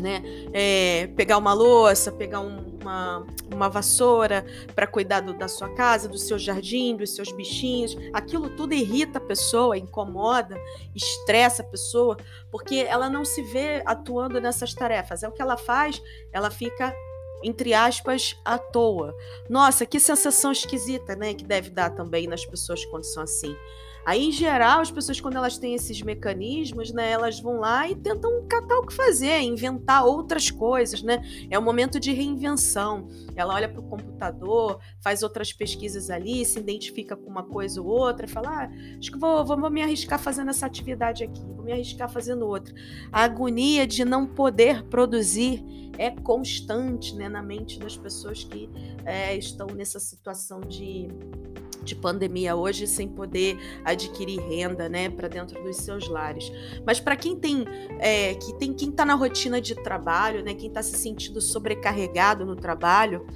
né? 0.00 0.22
É, 0.52 1.06
pegar 1.16 1.38
uma 1.38 1.54
louça, 1.54 2.12
pegar 2.12 2.40
um, 2.40 2.73
uma, 2.84 3.26
uma 3.52 3.68
vassoura 3.68 4.44
para 4.74 4.86
cuidar 4.86 5.20
do, 5.20 5.32
da 5.32 5.48
sua 5.48 5.70
casa, 5.74 6.08
do 6.08 6.18
seu 6.18 6.38
jardim, 6.38 6.96
dos 6.96 7.14
seus 7.14 7.32
bichinhos. 7.32 7.96
Aquilo 8.12 8.50
tudo 8.50 8.74
irrita 8.74 9.18
a 9.18 9.20
pessoa, 9.20 9.78
incomoda, 9.78 10.56
estressa 10.94 11.62
a 11.62 11.66
pessoa, 11.66 12.16
porque 12.50 12.86
ela 12.88 13.08
não 13.08 13.24
se 13.24 13.42
vê 13.42 13.82
atuando 13.86 14.40
nessas 14.40 14.74
tarefas. 14.74 15.22
É 15.22 15.28
o 15.28 15.32
que 15.32 15.40
ela 15.40 15.56
faz, 15.56 16.02
ela 16.30 16.50
fica 16.50 16.94
entre 17.44 17.74
aspas, 17.74 18.36
à 18.44 18.58
toa. 18.58 19.14
Nossa, 19.48 19.86
que 19.86 20.00
sensação 20.00 20.50
esquisita, 20.50 21.14
né? 21.14 21.34
Que 21.34 21.44
deve 21.44 21.70
dar 21.70 21.90
também 21.90 22.26
nas 22.26 22.44
pessoas 22.44 22.84
quando 22.86 23.04
são 23.04 23.22
assim. 23.22 23.54
Aí, 24.04 24.26
em 24.26 24.32
geral, 24.32 24.80
as 24.80 24.90
pessoas, 24.90 25.18
quando 25.18 25.36
elas 25.36 25.56
têm 25.56 25.74
esses 25.74 26.02
mecanismos, 26.02 26.92
né, 26.92 27.10
elas 27.10 27.40
vão 27.40 27.58
lá 27.58 27.88
e 27.88 27.94
tentam 27.94 28.46
catar 28.46 28.78
o 28.78 28.86
que 28.86 28.92
fazer, 28.92 29.40
inventar 29.40 30.04
outras 30.04 30.50
coisas, 30.50 31.02
né? 31.02 31.22
É 31.48 31.58
um 31.58 31.62
momento 31.62 31.98
de 31.98 32.12
reinvenção. 32.12 33.08
Ela 33.34 33.54
olha 33.54 33.68
para 33.68 33.80
o 33.80 33.88
computador, 33.88 34.78
faz 35.00 35.22
outras 35.22 35.54
pesquisas 35.54 36.10
ali, 36.10 36.44
se 36.44 36.58
identifica 36.58 37.16
com 37.16 37.30
uma 37.30 37.44
coisa 37.44 37.80
ou 37.80 37.86
outra, 37.86 38.28
fala: 38.28 38.64
ah, 38.64 38.70
acho 38.98 39.10
que 39.10 39.18
vou, 39.18 39.42
vou, 39.42 39.58
vou 39.58 39.70
me 39.70 39.82
arriscar 39.82 40.18
fazendo 40.18 40.50
essa 40.50 40.66
atividade 40.66 41.24
aqui, 41.24 41.40
vou 41.40 41.64
me 41.64 41.72
arriscar 41.72 42.10
fazendo 42.10 42.46
outra. 42.46 42.74
A 43.10 43.22
agonia 43.22 43.86
de 43.86 44.04
não 44.04 44.26
poder 44.26 44.82
produzir 44.84 45.64
é 45.98 46.10
constante 46.10 47.14
né, 47.14 47.28
na 47.28 47.42
mente 47.42 47.78
das 47.78 47.96
pessoas 47.96 48.44
que 48.44 48.68
é, 49.04 49.36
estão 49.36 49.66
nessa 49.68 49.98
situação 50.00 50.60
de 50.60 51.08
de 51.84 51.94
pandemia 51.94 52.56
hoje 52.56 52.86
sem 52.86 53.06
poder 53.06 53.58
adquirir 53.84 54.40
renda, 54.40 54.88
né, 54.88 55.10
para 55.10 55.28
dentro 55.28 55.62
dos 55.62 55.76
seus 55.76 56.08
lares. 56.08 56.50
Mas 56.84 56.98
para 56.98 57.14
quem 57.14 57.36
tem, 57.36 57.64
é, 58.00 58.34
que 58.34 58.54
tem 58.54 58.72
quem 58.72 58.88
está 58.88 59.04
na 59.04 59.14
rotina 59.14 59.60
de 59.60 59.74
trabalho, 59.74 60.42
né, 60.42 60.54
quem 60.54 60.68
está 60.68 60.82
se 60.82 60.96
sentindo 60.96 61.40
sobrecarregado 61.40 62.44
no 62.46 62.56
trabalho 62.56 63.26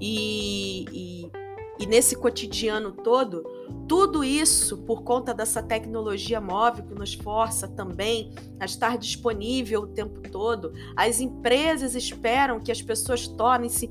e, 0.00 0.84
e, 0.92 1.30
e 1.78 1.86
nesse 1.86 2.16
cotidiano 2.16 2.90
todo, 2.90 3.44
tudo 3.88 4.24
isso 4.24 4.78
por 4.78 5.02
conta 5.02 5.34
dessa 5.34 5.62
tecnologia 5.62 6.40
móvel 6.40 6.84
que 6.86 6.94
nos 6.94 7.14
força 7.14 7.68
também 7.68 8.32
a 8.58 8.64
estar 8.64 8.96
disponível 8.96 9.82
o 9.82 9.86
tempo 9.86 10.20
todo. 10.30 10.72
As 10.96 11.20
empresas 11.20 11.94
esperam 11.94 12.60
que 12.60 12.72
as 12.72 12.80
pessoas 12.80 13.26
tornem-se 13.26 13.88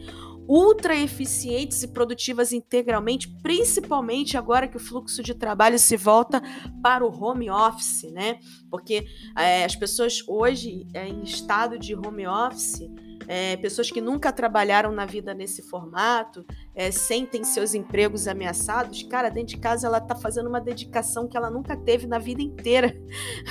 ultra 0.47 0.95
eficientes 0.95 1.83
e 1.83 1.87
produtivas 1.87 2.51
integralmente, 2.51 3.29
principalmente 3.41 4.37
agora 4.37 4.67
que 4.67 4.75
o 4.75 4.79
fluxo 4.79 5.23
de 5.23 5.33
trabalho 5.33 5.79
se 5.79 5.95
volta 5.95 6.41
para 6.81 7.05
o 7.05 7.23
home 7.23 7.49
office, 7.49 8.11
né? 8.11 8.39
Porque 8.69 9.05
é, 9.37 9.63
as 9.63 9.75
pessoas 9.75 10.23
hoje, 10.27 10.87
é, 10.93 11.07
em 11.07 11.23
estado 11.23 11.79
de 11.79 11.95
home 11.95 12.27
office, 12.27 12.81
é, 13.27 13.57
pessoas 13.57 13.91
que 13.91 14.01
nunca 14.01 14.31
trabalharam 14.31 14.91
na 14.91 15.05
vida 15.05 15.33
nesse 15.33 15.61
formato, 15.61 16.45
é, 16.73 16.91
sentem 16.91 17.43
seus 17.43 17.73
empregos 17.73 18.27
ameaçados, 18.27 19.03
cara, 19.03 19.29
dentro 19.29 19.55
de 19.55 19.57
casa 19.57 19.87
ela 19.87 19.97
está 19.97 20.15
fazendo 20.15 20.47
uma 20.47 20.61
dedicação 20.61 21.27
que 21.27 21.37
ela 21.37 21.49
nunca 21.49 21.75
teve 21.75 22.07
na 22.07 22.19
vida 22.19 22.41
inteira 22.41 22.95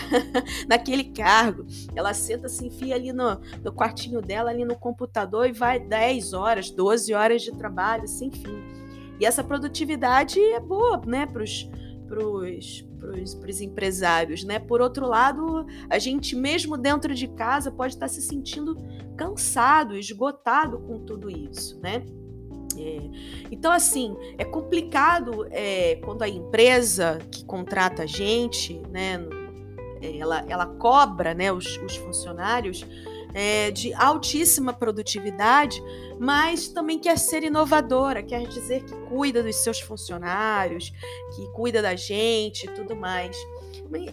naquele 0.69 1.05
cargo. 1.05 1.67
Ela 1.95 2.15
senta, 2.15 2.49
se 2.49 2.67
enfia 2.67 2.95
ali 2.95 3.13
no, 3.13 3.41
no 3.63 3.73
quartinho 3.73 4.21
dela, 4.21 4.51
ali 4.51 4.65
no 4.65 4.77
computador 4.77 5.49
e 5.49 5.53
vai 5.53 5.79
10 5.79 6.33
horas, 6.33 6.71
12 6.71 7.15
horas 7.15 7.43
de 7.43 7.53
trabalho, 7.53 8.07
sem 8.09 8.31
fim. 8.31 8.63
E 9.21 9.27
essa 9.27 9.45
produtividade 9.45 10.41
é 10.41 10.59
boa, 10.59 11.01
né, 11.07 11.27
para 11.27 11.43
os 11.43 12.90
para 13.01 13.51
os 13.51 13.61
empresários, 13.61 14.45
né? 14.45 14.59
Por 14.59 14.81
outro 14.81 15.07
lado, 15.07 15.67
a 15.89 15.99
gente 15.99 16.37
mesmo 16.37 16.77
dentro 16.77 17.15
de 17.15 17.27
casa 17.29 17.71
pode 17.71 17.95
estar 17.95 18.09
se 18.09 18.21
sentindo 18.21 18.77
cansado, 19.17 19.97
esgotado 19.97 20.79
com 20.81 20.99
tudo 21.01 21.31
isso, 21.31 21.81
né? 21.81 22.05
É. 22.79 23.01
Então, 23.51 23.73
assim, 23.73 24.17
é 24.39 24.45
complicado 24.45 25.47
é, 25.51 25.97
quando 25.97 26.23
a 26.23 26.29
empresa 26.29 27.19
que 27.31 27.45
contrata 27.45 28.05
a 28.05 28.07
gente, 28.07 28.81
né, 28.91 29.19
ela, 30.01 30.45
ela 30.49 30.67
cobra 30.67 31.35
né, 31.35 31.53
os, 31.53 31.77
os 31.79 31.97
funcionários 31.97 32.87
é, 33.35 33.71
de 33.71 33.93
altíssima 33.95 34.73
produtividade, 34.73 35.83
mas 36.19 36.69
também 36.69 36.99
quer 36.99 37.19
ser 37.19 37.43
inovadora, 37.43 38.23
quer 38.23 38.47
dizer 38.47 38.85
que 38.85 38.95
cuida 39.09 39.43
dos 39.43 39.57
seus 39.57 39.81
funcionários, 39.81 40.93
que 41.35 41.47
cuida 41.53 41.81
da 41.81 41.95
gente 41.95 42.67
e 42.67 42.71
tudo 42.71 42.95
mais. 42.97 43.37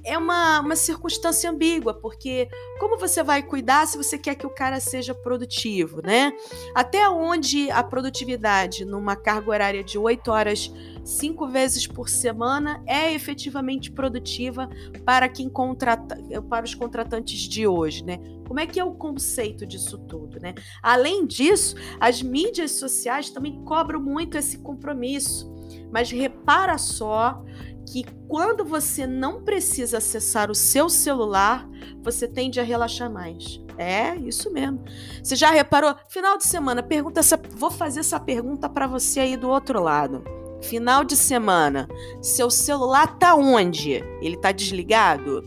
É 0.04 0.18
uma, 0.18 0.60
uma 0.62 0.76
circunstância 0.76 1.50
ambígua, 1.50 1.94
porque 1.94 2.50
como 2.80 2.98
você 2.98 3.24
vai 3.24 3.44
cuidar 3.44 3.86
se 3.86 3.98
você 3.98 4.18
quer 4.18 4.36
que 4.36 4.46
o 4.46 4.50
cara 4.50 4.80
seja 4.80 5.14
produtivo, 5.14 6.02
né? 6.04 6.34
Até 6.74 7.08
onde 7.10 7.70
a 7.72 7.84
produtividade 7.84 8.86
numa 8.86 9.16
carga 9.16 9.50
horária 9.50 9.84
de 9.84 9.98
8 9.98 10.32
horas 10.32 10.72
cinco 11.04 11.48
vezes 11.48 11.88
por 11.88 12.10
semana 12.10 12.84
é 12.86 13.14
efetivamente 13.14 13.92
produtiva 13.92 14.70
para 15.06 15.30
quem 15.30 15.48
contrata, 15.50 16.18
para 16.50 16.66
os 16.66 16.76
contratantes 16.76 17.40
de 17.40 17.66
hoje, 17.66 18.04
né? 18.04 18.20
Como 18.48 18.60
é 18.60 18.68
que 18.68 18.80
é 18.80 18.84
o 18.84 18.94
conceito 18.94 19.66
disso 19.66 19.98
tudo, 19.98 20.40
né? 20.40 20.54
Além 20.82 21.26
disso, 21.26 21.76
as 22.00 22.22
mídias 22.22 22.72
sociais 22.72 23.30
também 23.30 23.64
cobram 23.64 24.02
muito 24.02 24.38
esse 24.38 24.58
compromisso. 24.60 25.56
Mas 25.92 26.12
repara 26.12 26.78
só 26.78 27.44
que 27.88 28.04
quando 28.28 28.66
você 28.66 29.08
não 29.08 29.42
precisa 29.42 29.98
acessar 29.98 30.52
o 30.52 30.56
seu 30.56 30.90
celular, 30.90 31.68
você 32.04 32.28
tende 32.28 32.60
a 32.60 32.64
relaxar 32.64 33.10
mais. 33.10 33.62
É, 33.78 34.16
isso 34.18 34.52
mesmo. 34.52 34.84
Você 35.24 35.36
já 35.36 35.52
reparou? 35.52 35.96
Final 36.10 36.38
de 36.38 36.46
semana, 36.46 36.84
pergunta 36.84 37.22
essa, 37.22 37.40
vou 37.56 37.72
fazer 37.72 38.02
essa 38.02 38.20
pergunta 38.20 38.68
para 38.68 38.88
você 38.88 39.22
aí 39.22 39.38
do 39.38 39.50
outro 39.50 39.82
lado. 39.82 40.24
Final 40.62 41.04
de 41.04 41.16
semana, 41.16 41.88
seu 42.22 42.50
celular 42.50 43.18
tá 43.18 43.36
onde? 43.36 44.04
Ele 44.22 44.36
tá 44.36 44.52
desligado? 44.52 45.44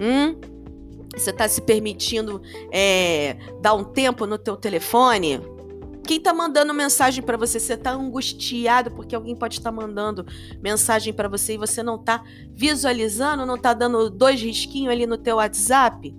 Hum? 0.00 0.36
Você 1.16 1.32
tá 1.32 1.48
se 1.48 1.62
permitindo 1.62 2.42
é, 2.70 3.36
dar 3.60 3.74
um 3.74 3.84
tempo 3.84 4.26
no 4.26 4.36
teu 4.36 4.56
telefone? 4.56 5.40
Quem 6.08 6.18
tá 6.18 6.32
mandando 6.32 6.72
mensagem 6.72 7.22
para 7.22 7.36
você, 7.36 7.60
você 7.60 7.76
tá 7.76 7.92
angustiado 7.92 8.90
porque 8.92 9.14
alguém 9.14 9.36
pode 9.36 9.58
estar 9.58 9.70
tá 9.70 9.76
mandando 9.76 10.24
mensagem 10.58 11.12
para 11.12 11.28
você 11.28 11.52
e 11.52 11.58
você 11.58 11.82
não 11.82 12.02
tá 12.02 12.24
visualizando, 12.54 13.44
não 13.44 13.58
tá 13.58 13.74
dando 13.74 14.08
dois 14.08 14.40
risquinhos 14.40 14.90
ali 14.90 15.06
no 15.06 15.18
teu 15.18 15.36
WhatsApp? 15.36 16.16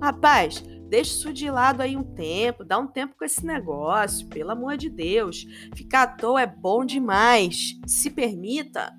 Rapaz, 0.00 0.62
deixa 0.88 1.10
isso 1.10 1.32
de 1.32 1.50
lado 1.50 1.80
aí 1.80 1.96
um 1.96 2.04
tempo, 2.04 2.64
dá 2.64 2.78
um 2.78 2.86
tempo 2.86 3.16
com 3.18 3.24
esse 3.24 3.44
negócio, 3.44 4.28
pelo 4.28 4.52
amor 4.52 4.76
de 4.76 4.88
Deus. 4.88 5.44
Ficar 5.74 6.02
à 6.02 6.06
toa 6.06 6.42
é 6.42 6.46
bom 6.46 6.84
demais. 6.84 7.76
Se 7.88 8.10
permita. 8.10 8.94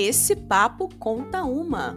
Esse 0.00 0.36
papo 0.36 0.88
conta 0.96 1.42
uma. 1.42 1.96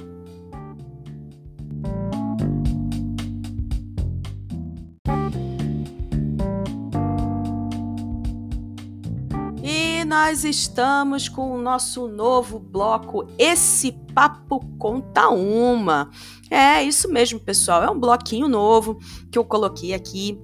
E 9.62 10.04
nós 10.06 10.44
estamos 10.44 11.30
com 11.30 11.52
o 11.52 11.62
nosso 11.62 12.08
novo 12.08 12.58
bloco 12.58 13.28
Esse 13.38 13.92
Papo 14.16 14.66
Conta 14.80 15.30
Uma. 15.30 16.10
É 16.50 16.82
isso 16.82 17.08
mesmo, 17.08 17.40
pessoal. 17.40 17.84
É 17.84 17.92
um 17.92 18.00
bloquinho 18.00 18.48
novo 18.48 18.98
que 19.32 19.38
eu 19.38 19.46
coloquei 19.46 19.94
aqui 19.94 20.42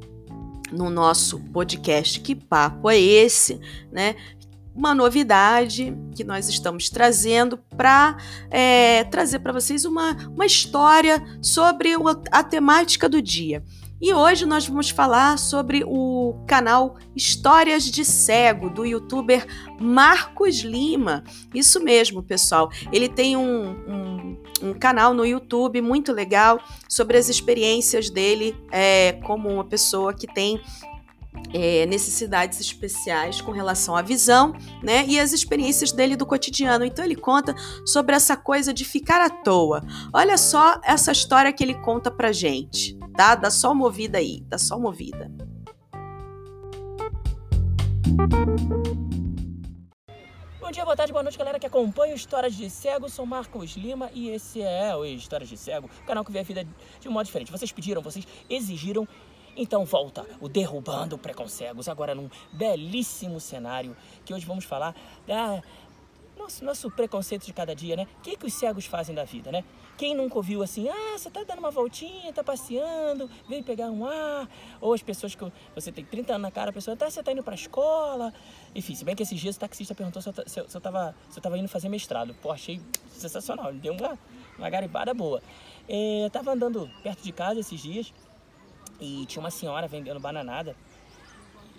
no 0.72 0.92
nosso 0.92 1.40
podcast 1.52 2.20
Que 2.20 2.36
Papo 2.36 2.88
é 2.88 3.00
Esse, 3.00 3.60
né? 3.92 4.16
Uma 4.78 4.94
novidade 4.94 5.98
que 6.16 6.24
nós 6.24 6.48
estamos 6.48 6.88
trazendo 6.88 7.58
para 7.76 8.16
é, 8.52 9.04
trazer 9.06 9.40
para 9.40 9.52
vocês 9.52 9.84
uma, 9.86 10.16
uma 10.28 10.46
história 10.46 11.22
sobre 11.42 11.94
a 12.32 12.44
temática 12.44 13.10
do 13.10 13.20
dia. 13.20 13.64
E 14.00 14.14
hoje 14.14 14.46
nós 14.46 14.68
vamos 14.68 14.92
falar 14.92 15.40
sobre 15.40 15.84
o 15.84 16.36
canal 16.46 16.98
Histórias 17.16 17.84
de 17.84 18.06
Cego, 18.06 18.70
do 18.70 18.86
youtuber 18.86 19.48
Marcos 19.80 20.60
Lima. 20.60 21.24
Isso 21.52 21.84
mesmo, 21.84 22.22
pessoal. 22.22 22.70
Ele 22.92 23.10
tem 23.10 23.36
um, 23.36 23.72
um, 23.72 24.38
um 24.62 24.74
canal 24.76 25.16
no 25.16 25.26
YouTube 25.26 25.82
muito 25.82 26.14
legal 26.14 26.60
sobre 26.88 27.18
as 27.18 27.28
experiências 27.28 28.12
dele 28.12 28.56
é, 28.72 29.14
como 29.26 29.50
uma 29.50 29.66
pessoa 29.66 30.14
que 30.14 30.28
tem 30.32 30.62
é, 31.54 31.86
necessidades 31.86 32.60
especiais 32.60 33.42
com 33.42 33.52
relação 33.52 33.96
à 33.96 34.02
visão, 34.02 34.54
né? 34.84 35.06
E 35.08 35.20
as 35.20 35.34
experiências 35.34 35.92
dele 35.92 36.16
do 36.16 36.26
cotidiano. 36.26 36.86
Então 36.86 37.04
ele 37.04 37.16
conta 37.16 37.56
sobre 37.86 38.16
essa 38.16 38.36
coisa 38.36 38.74
de 38.74 38.86
ficar 38.86 39.22
à 39.22 39.30
toa. 39.30 39.82
Olha 40.14 40.38
só 40.38 40.80
essa 40.84 41.12
história 41.12 41.54
que 41.54 41.64
ele 41.64 41.76
conta 41.76 42.12
pra 42.12 42.32
gente, 42.32 42.98
tá? 43.16 43.36
Dá 43.36 43.50
só 43.50 43.72
uma 43.72 43.86
ouvida 43.86 44.18
aí, 44.18 44.42
dá 44.48 44.58
só 44.58 44.78
uma 44.78 44.88
ouvida. 44.88 45.32
Bom 50.60 50.72
dia, 50.72 50.84
boa 50.84 50.98
tarde, 50.98 51.14
boa 51.14 51.24
noite, 51.24 51.38
galera 51.38 51.58
que 51.58 51.66
acompanha 51.66 52.14
Histórias 52.14 52.54
de 52.54 52.70
Cego. 52.70 53.08
Sou 53.10 53.26
Marcos 53.26 53.78
Lima 53.78 54.12
e 54.14 54.28
esse 54.28 54.62
é 54.62 54.94
o 54.94 55.06
Histórias 55.06 55.50
de 55.50 55.56
Cego, 55.56 55.90
canal 56.06 56.26
que 56.26 56.32
vê 56.32 56.40
a 56.40 56.44
vida 56.44 56.68
de 57.00 57.08
um 57.08 57.12
modo 57.14 57.26
diferente. 57.26 57.50
Vocês 57.50 57.72
pediram, 57.72 58.02
vocês 58.02 58.28
exigiram 58.50 59.08
então 59.58 59.84
volta 59.84 60.26
o 60.40 60.48
Derrubando 60.48 61.18
Preconcegos, 61.18 61.90
agora 61.90 62.14
num 62.14 62.30
belíssimo 62.54 63.40
cenário 63.40 63.98
que 64.24 64.34
hoje 64.34 64.46
vamos 64.46 64.64
falar 64.64 64.96
da 65.26 65.62
nosso, 66.38 66.64
nosso 66.64 66.92
preconceito 66.92 67.46
de 67.46 67.54
cada 67.54 67.76
dia, 67.76 67.96
né? 67.96 68.08
O 68.20 68.22
que, 68.22 68.38
que 68.38 68.46
os 68.46 68.54
cegos 68.54 68.86
fazem 68.86 69.14
da 69.14 69.24
vida, 69.24 69.52
né? 69.52 69.64
Quem 69.98 70.14
nunca 70.14 70.36
ouviu 70.36 70.62
assim, 70.62 70.88
ah, 70.88 71.18
você 71.18 71.30
tá 71.30 71.44
dando 71.44 71.60
uma 71.60 71.72
voltinha, 71.72 72.32
tá 72.32 72.44
passeando, 72.44 73.30
vem 73.50 73.64
pegar 73.64 73.90
um 73.90 74.06
ar. 74.06 74.48
Ou 74.80 74.94
as 74.94 75.02
pessoas 75.02 75.34
que 75.34 75.52
você 75.74 75.92
tem 75.92 76.06
30 76.06 76.34
anos 76.34 76.44
na 76.44 76.52
cara, 76.52 76.70
a 76.70 76.74
pessoa, 76.74 76.96
tá, 76.96 77.10
você 77.10 77.24
tá 77.24 77.32
indo 77.32 77.42
pra 77.42 77.56
escola. 77.56 78.32
Enfim, 78.76 78.94
se 78.94 79.04
bem 79.04 79.16
que 79.16 79.24
esses 79.24 79.40
dias 79.40 79.56
o 79.56 79.60
taxista 79.60 79.96
perguntou 79.96 80.22
se 80.22 80.30
eu, 80.30 80.34
se 80.46 80.60
eu, 80.60 80.70
se 80.70 80.78
eu, 80.78 80.82
tava, 80.82 81.16
se 81.30 81.40
eu 81.40 81.42
tava 81.42 81.58
indo 81.58 81.68
fazer 81.68 81.90
mestrado. 81.90 82.36
Pô, 82.36 82.52
achei 82.52 82.80
sensacional, 83.10 83.74
deu 83.74 83.94
uma, 83.94 84.18
uma 84.58 84.70
garibada 84.70 85.14
boa. 85.14 85.42
É, 85.90 86.26
eu 86.26 86.30
tava 86.30 86.52
andando 86.52 86.90
perto 87.02 87.24
de 87.24 87.32
casa 87.32 87.60
esses 87.60 87.82
dias, 87.82 88.14
e 89.00 89.26
tinha 89.26 89.42
uma 89.42 89.52
senhora 89.52 89.88
vendendo 89.88 90.20
bananada. 90.20 90.76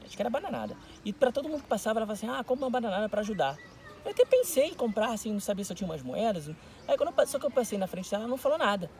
Acho 0.04 0.16
que 0.16 0.22
era 0.22 0.30
bananada. 0.30 0.76
E 1.04 1.12
para 1.12 1.30
todo 1.30 1.48
mundo 1.48 1.62
que 1.62 1.68
passava, 1.68 1.98
ela 1.98 2.06
falava 2.06 2.12
assim: 2.12 2.28
ah, 2.28 2.42
compra 2.44 2.64
uma 2.64 2.70
bananada 2.70 3.08
para 3.08 3.20
ajudar. 3.20 3.58
Eu 4.04 4.12
até 4.12 4.24
pensei 4.24 4.68
em 4.68 4.74
comprar, 4.74 5.10
assim, 5.10 5.32
não 5.32 5.40
sabia 5.40 5.64
se 5.64 5.72
eu 5.72 5.76
tinha 5.76 5.88
umas 5.88 6.02
moedas. 6.02 6.48
Aí 6.86 6.96
quando 6.96 7.12
eu, 7.16 7.26
só 7.26 7.38
que 7.38 7.44
eu 7.44 7.50
passei 7.50 7.76
na 7.76 7.86
frente 7.86 8.10
dela, 8.10 8.22
ela 8.22 8.30
não 8.30 8.38
falou 8.38 8.56
nada. 8.56 8.90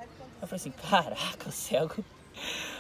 Eu 0.40 0.46
falei 0.46 0.57
assim: 0.57 0.70
caraca, 0.70 1.48
o 1.48 1.52
cego. 1.52 2.04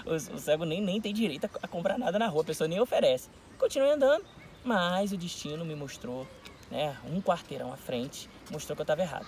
O, 0.06 0.38
cego 0.38 0.64
nem, 0.64 0.80
nem 0.80 1.00
tem 1.00 1.12
direito 1.12 1.46
a, 1.46 1.50
a, 1.64 1.66
comprar 1.66 1.98
nada 1.98 2.16
na 2.16 2.28
rua, 2.28 2.42
a 2.42 2.44
pessoa 2.44 2.68
nem 2.68 2.78
oferece. 2.78 3.28
Continuei 3.58 3.90
andando, 3.90 4.24
mas 4.64 5.10
o 5.10 5.16
destino 5.16 5.64
me 5.64 5.74
mostrou, 5.74 6.28
né, 6.70 6.96
um 7.04 7.20
quarteirão 7.20 7.72
à 7.72 7.76
frente, 7.76 8.30
mostrou 8.52 8.76
que 8.76 8.82
eu 8.82 8.84
estava 8.84 9.02
errado. 9.02 9.26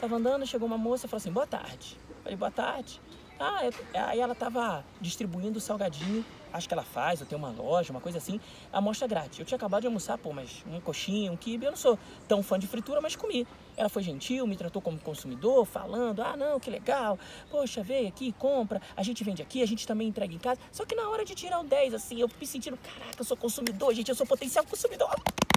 Tava 0.00 0.16
andando, 0.16 0.46
chegou 0.46 0.66
uma 0.66 0.78
moça 0.78 1.04
e 1.04 1.10
falou 1.10 1.18
assim: 1.18 1.30
boa 1.30 1.46
tarde. 1.46 1.98
Eu 2.08 2.16
falei: 2.22 2.36
boa 2.38 2.50
tarde. 2.50 3.02
Ah, 3.38 3.60
é, 3.92 4.00
aí 4.00 4.20
ela 4.20 4.34
tava 4.34 4.82
distribuindo 4.98 5.60
salgadinho, 5.60 6.24
acho 6.52 6.66
que 6.66 6.72
ela 6.72 6.82
faz, 6.82 7.20
ou 7.20 7.26
tem 7.26 7.36
uma 7.36 7.50
loja, 7.50 7.90
uma 7.90 8.00
coisa 8.00 8.16
assim, 8.16 8.40
amostra 8.72 9.06
grátis. 9.06 9.38
Eu 9.38 9.44
tinha 9.44 9.56
acabado 9.56 9.82
de 9.82 9.86
almoçar, 9.86 10.16
pô, 10.16 10.32
mas 10.32 10.64
um 10.66 10.80
coxinha, 10.80 11.30
um 11.30 11.36
quibe, 11.36 11.66
eu 11.66 11.70
não 11.70 11.76
sou 11.76 11.98
tão 12.26 12.42
fã 12.42 12.58
de 12.58 12.66
fritura, 12.66 13.00
mas 13.00 13.14
comi. 13.14 13.46
Ela 13.76 13.90
foi 13.90 14.02
gentil, 14.02 14.46
me 14.46 14.56
tratou 14.56 14.80
como 14.80 14.98
consumidor, 14.98 15.66
falando, 15.66 16.22
ah, 16.22 16.34
não, 16.34 16.58
que 16.58 16.70
legal, 16.70 17.18
poxa, 17.50 17.82
veio 17.82 18.08
aqui, 18.08 18.32
compra, 18.32 18.80
a 18.96 19.02
gente 19.02 19.22
vende 19.22 19.42
aqui, 19.42 19.62
a 19.62 19.66
gente 19.66 19.86
também 19.86 20.08
entrega 20.08 20.34
em 20.34 20.38
casa. 20.38 20.58
Só 20.72 20.86
que 20.86 20.94
na 20.94 21.06
hora 21.10 21.22
de 21.22 21.34
tirar 21.34 21.60
o 21.60 21.64
10, 21.64 21.92
assim, 21.92 22.20
eu 22.20 22.30
me 22.40 22.46
sentindo, 22.46 22.78
caraca, 22.78 23.16
eu 23.18 23.24
sou 23.24 23.36
consumidor, 23.36 23.92
gente, 23.92 24.08
eu 24.08 24.14
sou 24.14 24.26
potencial 24.26 24.64
consumidor, 24.64 25.10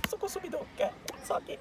eu 0.03 0.09
sou 0.09 0.19
consumidor, 0.19 0.65
cara. 0.77 0.93
Só 1.23 1.39
que 1.39 1.57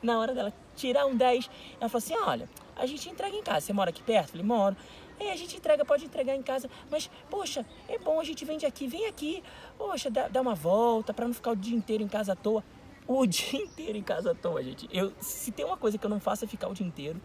na 0.00 0.20
hora 0.20 0.32
dela 0.32 0.52
tirar 0.76 1.06
um 1.06 1.16
10, 1.16 1.50
ela 1.80 1.88
falou 1.88 1.98
assim, 2.04 2.14
olha, 2.16 2.48
a 2.76 2.86
gente 2.86 3.08
entrega 3.08 3.36
em 3.36 3.42
casa, 3.42 3.66
você 3.66 3.72
mora 3.72 3.90
aqui 3.90 4.02
perto? 4.02 4.28
Eu 4.28 4.30
falei, 4.30 4.46
moro. 4.46 4.76
É, 5.20 5.32
a 5.32 5.36
gente 5.36 5.54
entrega, 5.54 5.84
pode 5.84 6.06
entregar 6.06 6.34
em 6.34 6.42
casa, 6.42 6.68
mas, 6.90 7.10
poxa, 7.28 7.64
é 7.86 7.98
bom, 7.98 8.18
a 8.18 8.24
gente 8.24 8.42
vende 8.44 8.64
aqui, 8.64 8.86
vem 8.86 9.06
aqui, 9.06 9.44
poxa, 9.76 10.10
dá, 10.10 10.28
dá 10.28 10.40
uma 10.40 10.54
volta 10.54 11.12
para 11.12 11.26
não 11.26 11.34
ficar 11.34 11.50
o 11.50 11.56
dia 11.56 11.76
inteiro 11.76 12.02
em 12.02 12.08
casa 12.08 12.32
à 12.32 12.36
toa. 12.36 12.64
O 13.06 13.26
dia 13.28 13.60
inteiro 13.60 13.98
em 13.98 14.02
casa 14.02 14.32
à 14.32 14.34
toa, 14.34 14.62
gente. 14.62 14.88
Eu, 14.90 15.12
se 15.20 15.52
tem 15.52 15.64
uma 15.64 15.76
coisa 15.76 15.98
que 15.98 16.06
eu 16.06 16.10
não 16.10 16.18
faço 16.18 16.46
é 16.46 16.48
ficar 16.48 16.68
o 16.68 16.74
dia 16.74 16.86
inteiro, 16.86 17.20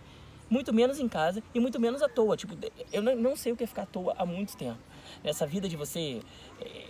muito 0.50 0.74
menos 0.74 1.00
em 1.00 1.08
casa 1.08 1.42
e 1.54 1.60
muito 1.60 1.80
menos 1.80 2.02
à 2.02 2.10
toa. 2.10 2.36
Tipo, 2.36 2.56
eu 2.92 3.02
não, 3.02 3.16
não 3.16 3.36
sei 3.36 3.54
o 3.54 3.56
que 3.56 3.64
é 3.64 3.68
ficar 3.68 3.84
à 3.84 3.86
toa 3.86 4.14
há 4.18 4.26
muito 4.26 4.58
tempo. 4.58 4.80
Nessa 5.24 5.48
vida 5.48 5.70
de 5.70 5.78
você. 5.78 6.22
É, 6.60 6.88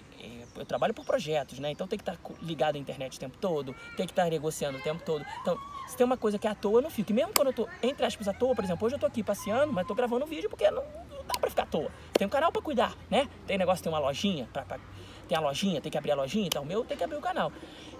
eu 0.56 0.66
trabalho 0.66 0.94
por 0.94 1.06
projetos, 1.06 1.60
né? 1.60 1.72
Então 1.72 1.88
tem 1.88 1.98
que 1.98 2.04
estar 2.04 2.18
ligado 2.42 2.76
à 2.76 2.80
internet 2.80 3.18
o 3.18 3.20
tempo 3.20 3.38
todo, 3.40 3.76
tem 3.96 4.06
que 4.06 4.12
estar 4.12 4.30
negociando 4.30 4.78
o 4.78 4.82
tempo 4.82 5.02
todo. 5.04 5.26
Então, 5.42 5.58
se 5.88 5.96
tem 5.96 6.06
uma 6.06 6.18
coisa 6.18 6.38
que 6.40 6.48
é 6.48 6.50
à 6.50 6.56
toa, 6.56 6.80
eu 6.80 6.82
não 6.82 6.90
fico. 6.90 7.12
E 7.12 7.14
mesmo 7.14 7.34
quando 7.34 7.50
eu 7.50 7.54
tô, 7.54 7.68
entre 7.82 8.06
aspas, 8.06 8.28
à 8.28 8.34
toa, 8.34 8.56
por 8.56 8.64
exemplo, 8.64 8.86
hoje 8.86 8.96
eu 8.96 9.00
tô 9.00 9.06
aqui 9.06 9.24
passeando, 9.24 9.72
mas 9.72 9.88
tô 9.88 9.94
gravando 9.94 10.26
um 10.26 10.28
vídeo 10.28 10.50
porque 10.50 10.70
não, 10.72 10.84
não 10.84 11.26
dá 11.28 11.40
pra 11.40 11.50
ficar 11.50 11.64
à 11.64 11.68
toa. 11.68 11.92
Tem 12.14 12.26
um 12.26 12.30
canal 12.30 12.52
pra 12.52 12.62
cuidar, 12.62 12.96
né? 13.10 13.28
Tem 13.46 13.58
negócio, 13.58 13.84
tem 13.84 13.92
uma 13.92 14.00
lojinha, 14.00 14.48
pra, 14.52 14.64
pra, 14.64 14.80
tem 15.28 15.38
a 15.38 15.42
lojinha, 15.42 15.82
tem 15.82 15.92
que 15.92 15.98
abrir 15.98 16.12
a 16.12 16.16
lojinha, 16.16 16.48
então 16.48 16.64
o 16.64 16.66
meu 16.66 16.84
tem 16.84 16.98
que 16.98 17.04
abrir 17.04 17.18
o 17.18 17.22
canal. 17.22 17.52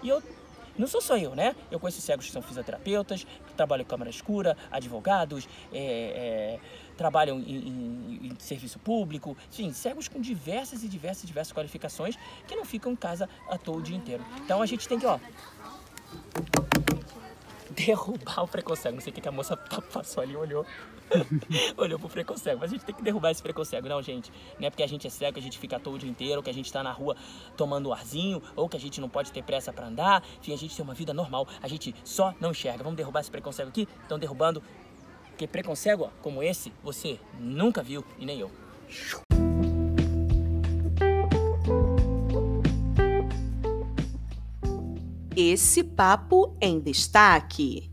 E 0.02 0.08
eu 0.08 0.22
não 0.78 0.86
sou 0.86 1.00
só 1.00 1.16
eu, 1.16 1.34
né? 1.34 1.54
Eu 1.70 1.80
conheço 1.80 2.00
cegos 2.00 2.26
que 2.26 2.32
são 2.32 2.42
fisioterapeutas, 2.42 3.24
que 3.24 3.54
trabalham 3.54 3.82
em 3.82 3.86
câmara 3.86 4.10
escura, 4.10 4.56
advogados, 4.70 5.48
é, 5.72 5.78
é, 5.78 6.60
trabalham 6.96 7.38
em, 7.38 7.42
em, 7.42 8.26
em, 8.26 8.36
serviço 8.38 8.78
público, 8.78 9.36
enfim, 9.52 9.72
cegos 9.72 10.08
com 10.08 10.20
diversas 10.20 10.82
e 10.82 10.88
diversas 10.88 11.24
e 11.24 11.26
diversas 11.26 11.52
qualificações 11.52 12.16
que 12.46 12.56
não 12.56 12.64
ficam 12.64 12.92
em 12.92 12.96
casa 12.96 13.28
à 13.48 13.58
toa 13.58 13.76
o 13.76 13.82
dia 13.82 13.96
inteiro. 13.96 14.24
Então 14.44 14.62
a 14.62 14.66
gente 14.66 14.88
tem 14.88 14.98
que, 14.98 15.06
ó, 15.06 15.18
derrubar 17.76 18.42
o 18.42 18.48
preconceito. 18.48 18.94
Não 18.94 19.00
sei 19.00 19.12
o 19.12 19.14
que, 19.14 19.28
a 19.28 19.32
moça 19.32 19.56
passou 19.56 20.22
ali, 20.22 20.34
olhou. 20.34 20.64
olhou 21.76 21.98
pro 21.98 22.08
preconceito. 22.08 22.58
Mas 22.58 22.70
a 22.70 22.74
gente 22.74 22.84
tem 22.84 22.94
que 22.94 23.02
derrubar 23.02 23.30
esse 23.30 23.42
preconceito, 23.42 23.86
não, 23.88 24.02
gente. 24.02 24.32
Não 24.58 24.66
é 24.66 24.70
porque 24.70 24.82
a 24.82 24.86
gente 24.86 25.06
é 25.06 25.10
cego 25.10 25.34
que 25.34 25.40
a 25.40 25.42
gente 25.42 25.58
fica 25.58 25.78
todo 25.78 25.94
o 25.94 25.98
dia 25.98 26.10
inteiro, 26.10 26.42
que 26.42 26.50
a 26.50 26.54
gente 26.54 26.72
tá 26.72 26.82
na 26.82 26.92
rua 26.92 27.16
tomando 27.56 27.92
arzinho, 27.92 28.42
ou 28.56 28.68
que 28.68 28.76
a 28.76 28.80
gente 28.80 29.00
não 29.00 29.08
pode 29.08 29.30
ter 29.30 29.42
pressa 29.42 29.72
para 29.72 29.86
andar. 29.86 30.24
Enfim, 30.40 30.54
a 30.54 30.58
gente 30.58 30.74
tem 30.74 30.82
uma 30.82 30.94
vida 30.94 31.12
normal. 31.12 31.46
A 31.62 31.68
gente 31.68 31.94
só 32.02 32.34
não 32.40 32.50
enxerga. 32.50 32.82
Vamos 32.82 32.96
derrubar 32.96 33.20
esse 33.20 33.30
preconceito 33.30 33.68
aqui? 33.68 33.86
Estão 34.02 34.18
derrubando. 34.18 34.62
Porque 35.28 35.46
preconceito 35.46 36.10
como 36.22 36.42
esse, 36.42 36.72
você 36.82 37.20
nunca 37.38 37.82
viu 37.82 38.02
e 38.18 38.24
nem 38.24 38.40
eu. 38.40 38.50
Esse 45.36 45.84
papo 45.84 46.56
em 46.60 46.80
destaque. 46.80 47.90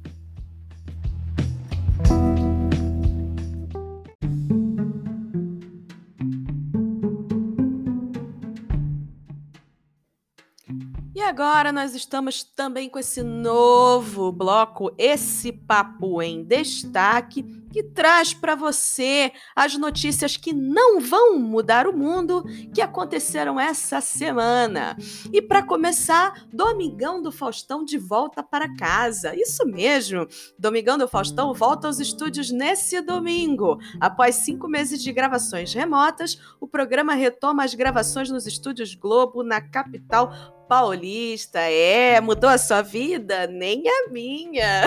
Agora 11.34 11.72
nós 11.72 11.96
estamos 11.96 12.44
também 12.44 12.88
com 12.88 13.00
esse 13.00 13.24
novo 13.24 14.32
bloco, 14.32 14.94
esse 15.00 15.52
papo 15.52 16.22
em 16.22 16.44
destaque, 16.44 17.42
que 17.72 17.82
traz 17.82 18.36
para 18.36 18.54
você 18.54 19.32
as 19.56 19.76
notícias 19.76 20.38
que 20.38 20.54
não 20.54 21.02
vão 21.02 21.40
mudar 21.40 21.88
o 21.88 21.98
mundo 21.98 22.44
que 22.72 22.82
aconteceram 22.82 23.60
essa 23.60 24.00
semana. 24.00 24.96
E 25.34 25.42
para 25.42 25.64
começar, 25.64 26.46
Domingão 26.54 27.20
do 27.20 27.32
Faustão 27.32 27.84
de 27.84 27.98
volta 27.98 28.44
para 28.44 28.76
casa. 28.76 29.36
Isso 29.36 29.66
mesmo, 29.66 30.28
Domingão 30.60 31.00
do 31.00 31.08
Faustão 31.08 31.52
volta 31.52 31.88
aos 31.88 32.00
estúdios 32.00 32.52
nesse 32.52 33.02
domingo. 33.02 33.80
Após 34.00 34.36
cinco 34.36 34.68
meses 34.68 35.02
de 35.02 35.12
gravações 35.12 35.74
remotas, 35.74 36.38
o 36.62 36.68
programa 36.68 37.16
retoma 37.16 37.64
as 37.64 37.74
gravações 37.74 38.30
nos 38.30 38.46
estúdios 38.46 38.94
Globo 38.94 39.42
na 39.42 39.60
capital 39.60 40.32
paulista. 40.74 41.60
É, 41.60 42.20
mudou 42.20 42.50
a 42.50 42.58
sua 42.58 42.82
vida? 42.82 43.46
Nem 43.46 43.84
a 43.88 44.10
minha. 44.10 44.86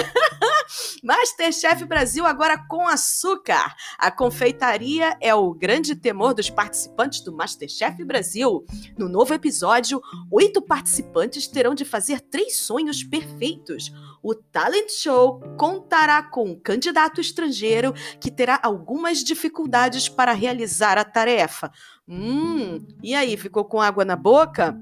Masterchef 1.00 1.84
Brasil 1.84 2.26
agora 2.26 2.58
com 2.58 2.88
açúcar. 2.88 3.72
A 3.96 4.10
confeitaria 4.10 5.16
é 5.20 5.32
o 5.32 5.54
grande 5.54 5.94
temor 5.94 6.34
dos 6.34 6.50
participantes 6.50 7.20
do 7.20 7.32
Masterchef 7.32 8.02
Brasil. 8.02 8.66
No 8.98 9.08
novo 9.08 9.32
episódio, 9.32 10.02
oito 10.28 10.60
participantes 10.60 11.46
terão 11.46 11.72
de 11.72 11.84
fazer 11.84 12.20
três 12.20 12.56
sonhos 12.56 13.04
perfeitos. 13.04 13.92
O 14.20 14.34
talent 14.34 14.90
show 14.90 15.38
contará 15.56 16.20
com 16.20 16.50
um 16.50 16.58
candidato 16.58 17.20
estrangeiro 17.20 17.94
que 18.20 18.28
terá 18.28 18.58
algumas 18.60 19.22
dificuldades 19.22 20.08
para 20.08 20.32
realizar 20.32 20.98
a 20.98 21.04
tarefa. 21.04 21.70
Hum, 22.08 22.84
e 23.00 23.14
aí, 23.14 23.36
ficou 23.36 23.64
com 23.64 23.80
água 23.80 24.04
na 24.04 24.16
boca? 24.16 24.76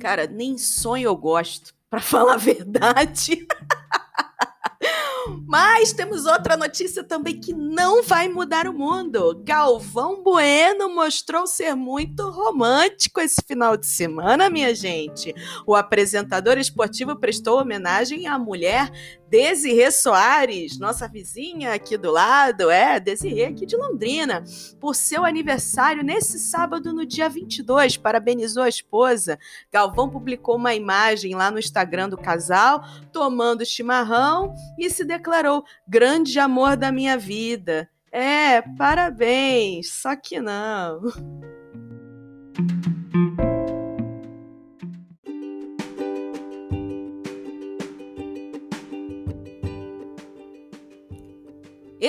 Cara, 0.00 0.26
nem 0.26 0.56
sonho 0.56 1.08
eu 1.08 1.16
gosto, 1.16 1.74
para 1.90 2.00
falar 2.00 2.34
a 2.34 2.38
verdade. 2.38 3.46
Mas 5.46 5.92
temos 5.92 6.24
outra 6.24 6.56
notícia 6.56 7.04
também 7.04 7.38
que 7.38 7.52
não 7.52 8.02
vai 8.02 8.28
mudar 8.28 8.66
o 8.66 8.72
mundo. 8.72 9.40
Galvão 9.44 10.22
Bueno 10.22 10.88
mostrou 10.94 11.46
ser 11.46 11.74
muito 11.74 12.28
romântico 12.30 13.20
esse 13.20 13.42
final 13.46 13.76
de 13.76 13.86
semana, 13.86 14.48
minha 14.48 14.74
gente. 14.74 15.34
O 15.66 15.74
apresentador 15.74 16.56
esportivo 16.56 17.14
prestou 17.16 17.60
homenagem 17.60 18.26
à 18.26 18.38
mulher 18.38 18.90
Desirê 19.30 19.92
Soares, 19.92 20.76
nossa 20.76 21.06
vizinha 21.06 21.72
aqui 21.72 21.96
do 21.96 22.10
lado, 22.10 22.68
é, 22.68 22.98
Desirê 22.98 23.44
aqui 23.44 23.64
de 23.64 23.76
Londrina, 23.76 24.42
por 24.80 24.96
seu 24.96 25.24
aniversário 25.24 26.02
nesse 26.02 26.36
sábado, 26.36 26.92
no 26.92 27.06
dia 27.06 27.28
22, 27.28 27.96
parabenizou 27.96 28.64
a 28.64 28.68
esposa. 28.68 29.38
Galvão 29.72 30.10
publicou 30.10 30.56
uma 30.56 30.74
imagem 30.74 31.36
lá 31.36 31.48
no 31.48 31.60
Instagram 31.60 32.08
do 32.08 32.18
casal, 32.18 32.82
tomando 33.12 33.64
chimarrão 33.64 34.52
e 34.76 34.90
se 34.90 35.04
declarou 35.04 35.64
grande 35.86 36.40
amor 36.40 36.76
da 36.76 36.90
minha 36.90 37.16
vida. 37.16 37.88
É, 38.10 38.60
parabéns, 38.76 39.92
só 39.92 40.16
que 40.16 40.40
não. 40.40 41.02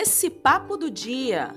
Esse 0.02 0.32
papo 0.32 0.76
do 0.76 0.90
dia. 0.90 1.54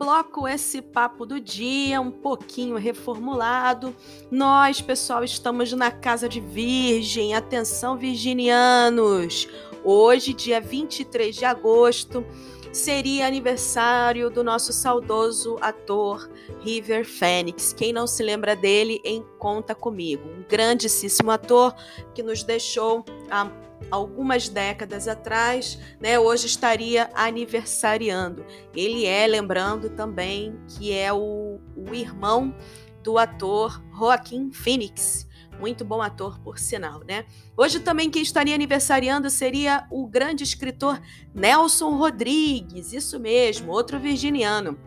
Bloco 0.00 0.48
Esse 0.48 0.80
Papo 0.80 1.26
do 1.26 1.38
Dia, 1.38 2.00
um 2.00 2.10
pouquinho 2.10 2.76
reformulado. 2.76 3.94
Nós, 4.30 4.80
pessoal, 4.80 5.22
estamos 5.22 5.72
na 5.72 5.90
Casa 5.90 6.28
de 6.28 6.40
Virgem. 6.40 7.34
Atenção, 7.34 7.96
virginianos! 7.96 9.46
Hoje, 9.84 10.32
dia 10.32 10.60
23 10.60 11.36
de 11.36 11.44
agosto, 11.44 12.24
seria 12.72 13.26
aniversário 13.26 14.30
do 14.30 14.44
nosso 14.44 14.72
saudoso 14.72 15.56
ator 15.60 16.30
River 16.60 17.04
Phoenix. 17.04 17.72
Quem 17.72 17.92
não 17.92 18.06
se 18.06 18.22
lembra 18.22 18.54
dele, 18.54 19.00
em 19.04 19.24
conta 19.38 19.74
comigo. 19.74 20.28
Um 20.28 20.44
grandíssimo 20.48 21.30
ator 21.30 21.74
que 22.14 22.22
nos 22.22 22.42
deixou 22.42 23.04
há 23.30 23.50
algumas 23.90 24.48
décadas 24.48 25.08
atrás, 25.08 25.78
né? 26.00 26.18
Hoje 26.18 26.46
estaria 26.46 27.10
aniversariando. 27.14 28.44
Ele 28.74 29.06
é, 29.06 29.26
lembrando 29.26 29.90
também, 29.90 30.54
que 30.68 30.92
é 30.92 31.12
o, 31.12 31.58
o 31.74 31.94
irmão 31.94 32.54
do 33.02 33.18
ator 33.18 33.82
Joaquim 33.98 34.52
Phoenix 34.52 35.26
muito 35.60 35.84
bom 35.84 36.00
ator, 36.00 36.40
por 36.40 36.58
sinal, 36.58 37.00
né? 37.06 37.26
Hoje 37.56 37.78
também 37.78 38.10
quem 38.10 38.22
estaria 38.22 38.54
aniversariando 38.54 39.28
seria 39.28 39.86
o 39.90 40.06
grande 40.06 40.42
escritor 40.42 41.00
Nelson 41.34 41.96
Rodrigues, 41.96 42.92
isso 42.92 43.20
mesmo, 43.20 43.70
outro 43.70 44.00
virginiano. 44.00 44.78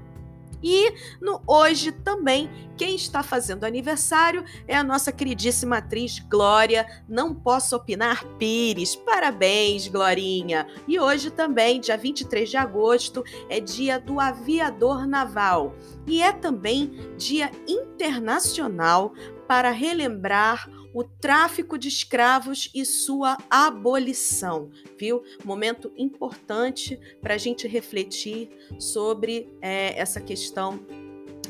E 0.64 0.94
no 1.22 1.42
hoje 1.46 1.92
também, 1.92 2.50
quem 2.78 2.96
está 2.96 3.22
fazendo 3.22 3.66
aniversário 3.66 4.46
é 4.66 4.76
a 4.76 4.84
nossa 4.84 5.12
queridíssima 5.12 5.78
atriz 5.78 6.20
Glória. 6.20 6.88
Não 7.08 7.36
posso 7.36 7.76
opinar, 7.76 8.26
Pires. 8.40 8.96
Parabéns, 8.96 9.90
Glorinha. 9.90 10.66
E 10.88 10.98
hoje 10.98 11.30
também, 11.30 11.82
dia 11.82 11.98
23 11.98 12.50
de 12.50 12.56
agosto, 12.56 13.24
é 13.50 13.60
dia 13.60 14.00
do 14.00 14.22
aviador 14.22 15.06
naval. 15.06 15.76
E 16.08 16.22
é 16.22 16.32
também 16.32 16.94
dia 17.18 17.52
internacional 17.68 19.14
para 19.48 19.72
relembrar 19.72 20.70
o 20.94 21.04
tráfico 21.04 21.78
de 21.78 21.88
escravos 21.88 22.70
e 22.74 22.86
sua 22.86 23.38
abolição, 23.50 24.70
viu? 24.98 25.24
Momento 25.44 25.92
importante 25.98 27.00
para 27.22 27.34
a 27.34 27.38
gente 27.38 27.68
refletir 27.68 28.50
sobre 28.78 29.52
é, 29.62 30.00
essa 30.00 30.22
questão 30.22 30.80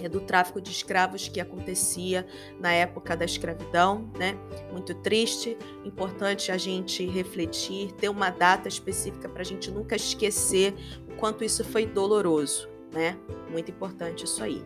é, 0.02 0.10
do 0.10 0.22
tráfico 0.22 0.62
de 0.62 0.72
escravos 0.72 1.28
que 1.28 1.40
acontecia 1.40 2.26
na 2.60 2.72
época 2.72 3.16
da 3.16 3.26
escravidão, 3.26 4.10
né? 4.18 4.38
Muito 4.72 4.96
triste, 4.96 5.58
importante 5.84 6.52
a 6.52 6.58
gente 6.58 7.06
refletir, 7.06 7.92
ter 7.94 8.10
uma 8.10 8.30
data 8.30 8.68
específica 8.68 9.28
para 9.28 9.42
a 9.42 9.46
gente 9.46 9.70
nunca 9.70 9.96
esquecer 9.96 10.74
o 11.12 11.16
quanto 11.16 11.44
isso 11.44 11.64
foi 11.64 11.86
doloroso, 11.86 12.70
né? 12.92 13.18
Muito 13.52 13.70
importante 13.70 14.24
isso 14.24 14.42
aí. 14.42 14.64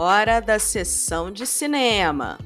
Hora 0.00 0.38
da 0.38 0.60
sessão 0.60 1.28
de 1.28 1.44
cinema. 1.44 2.38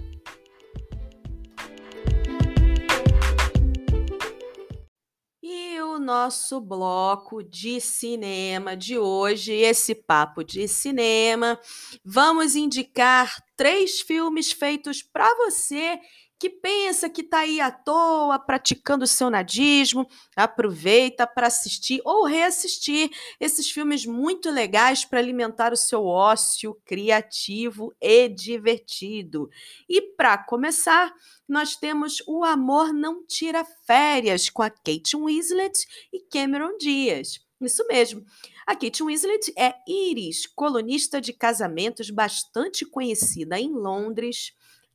E 5.42 5.78
o 5.82 5.98
nosso 5.98 6.62
bloco 6.62 7.42
de 7.42 7.78
cinema 7.78 8.74
de 8.74 8.96
hoje, 8.98 9.52
esse 9.52 9.94
papo 9.94 10.42
de 10.42 10.66
cinema, 10.66 11.60
vamos 12.02 12.56
indicar 12.56 13.36
três 13.54 14.00
filmes 14.00 14.50
feitos 14.50 15.02
para 15.02 15.28
você 15.36 16.00
que 16.42 16.50
pensa 16.50 17.08
que 17.08 17.20
está 17.20 17.38
aí 17.38 17.60
à 17.60 17.70
toa 17.70 18.36
praticando 18.36 19.04
o 19.04 19.06
seu 19.06 19.30
nadismo, 19.30 20.04
aproveita 20.34 21.24
para 21.24 21.46
assistir 21.46 22.02
ou 22.04 22.24
reassistir 22.24 23.10
esses 23.38 23.70
filmes 23.70 24.04
muito 24.04 24.50
legais 24.50 25.04
para 25.04 25.20
alimentar 25.20 25.72
o 25.72 25.76
seu 25.76 26.04
ócio 26.04 26.76
criativo 26.84 27.94
e 28.00 28.28
divertido. 28.28 29.48
E 29.88 30.02
para 30.02 30.36
começar, 30.36 31.14
nós 31.48 31.76
temos 31.76 32.20
O 32.26 32.42
Amor 32.42 32.92
Não 32.92 33.24
Tira 33.24 33.64
Férias 33.86 34.50
com 34.50 34.62
a 34.62 34.70
Kate 34.70 35.16
Winslet 35.16 35.86
e 36.12 36.18
Cameron 36.28 36.76
Diaz. 36.76 37.38
Isso 37.60 37.86
mesmo. 37.86 38.26
A 38.66 38.74
Kate 38.74 39.04
Winslet 39.04 39.52
é 39.56 39.74
Iris, 39.86 40.48
colunista 40.48 41.20
de 41.20 41.32
casamentos 41.32 42.10
bastante 42.10 42.84
conhecida 42.84 43.60
em 43.60 43.72
Londres 43.72 44.52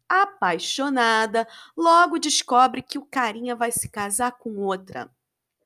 apaixonada, 0.09 1.47
logo 1.75 2.19
descobre 2.19 2.81
que 2.81 2.97
o 2.97 3.05
carinha 3.05 3.55
vai 3.55 3.71
se 3.71 3.89
casar 3.89 4.31
com 4.33 4.57
outra. 4.57 5.09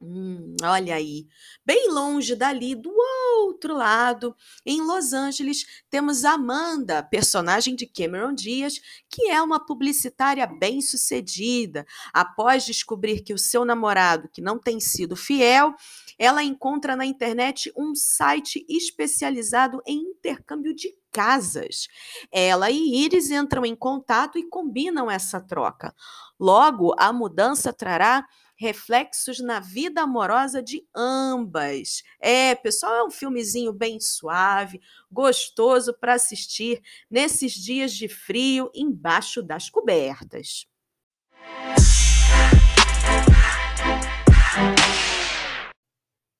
Hum, 0.04 0.56
olha 0.64 0.96
aí, 0.96 1.28
bem 1.64 1.92
longe 1.92 2.36
dali, 2.36 2.74
do 2.74 2.92
outro 3.38 3.76
lado, 3.76 4.36
em 4.66 4.82
Los 4.82 5.14
Angeles, 5.14 5.84
temos 5.92 6.26
Amanda, 6.26 7.04
personagem 7.04 7.76
de 7.76 7.86
Cameron 7.86 8.34
Diaz, 8.34 8.82
que 9.08 9.30
é 9.30 9.40
uma 9.40 9.64
publicitária 9.64 10.48
bem-sucedida. 10.48 11.86
Após 12.12 12.66
descobrir 12.66 13.22
que 13.22 13.32
o 13.32 13.38
seu 13.38 13.64
namorado, 13.64 14.28
que 14.34 14.42
não 14.42 14.58
tem 14.58 14.80
sido 14.80 15.16
fiel, 15.16 15.76
ela 16.22 16.44
encontra 16.44 16.96
na 16.96 17.04
internet 17.04 17.74
um 17.76 17.96
site 17.96 18.64
especializado 18.70 19.82
em 19.88 19.98
intercâmbio 20.02 20.72
de 20.72 20.96
casas. 21.12 21.88
Ela 22.32 22.70
e 22.70 23.04
Iris 23.04 23.32
entram 23.32 23.66
em 23.66 23.76
contato 23.76 24.38
e 24.38 24.48
combinam 24.48 25.10
essa 25.10 25.42
troca. 25.42 25.96
Logo, 26.40 26.94
a 27.00 27.12
mudança 27.12 27.74
trará 27.74 28.24
reflexos 28.56 29.40
na 29.40 29.60
vida 29.60 30.04
amorosa 30.04 30.62
de 30.62 30.88
ambas. 30.96 32.04
É, 32.20 32.54
pessoal, 32.54 32.94
é 32.94 33.04
um 33.04 33.10
filmezinho 33.10 33.74
bem 33.74 34.00
suave, 34.00 34.80
gostoso 35.12 35.92
para 35.92 36.14
assistir 36.14 36.84
nesses 37.10 37.54
dias 37.54 37.94
de 37.94 38.08
frio 38.08 38.70
embaixo 38.76 39.42
das 39.42 39.72
cobertas. 39.72 40.68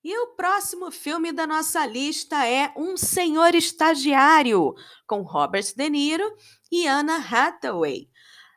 E 0.04 0.18
o 0.18 0.28
próximo 0.36 0.90
filme 0.92 1.32
da 1.32 1.46
nossa 1.46 1.86
lista 1.86 2.46
é 2.46 2.74
Um 2.76 2.98
Senhor 2.98 3.54
Estagiário, 3.54 4.74
com 5.06 5.22
Robert 5.22 5.76
De 5.76 5.90
Niro 5.90 6.28
e 6.72 6.88
Anna 6.88 7.18
Hathaway. 7.18 8.11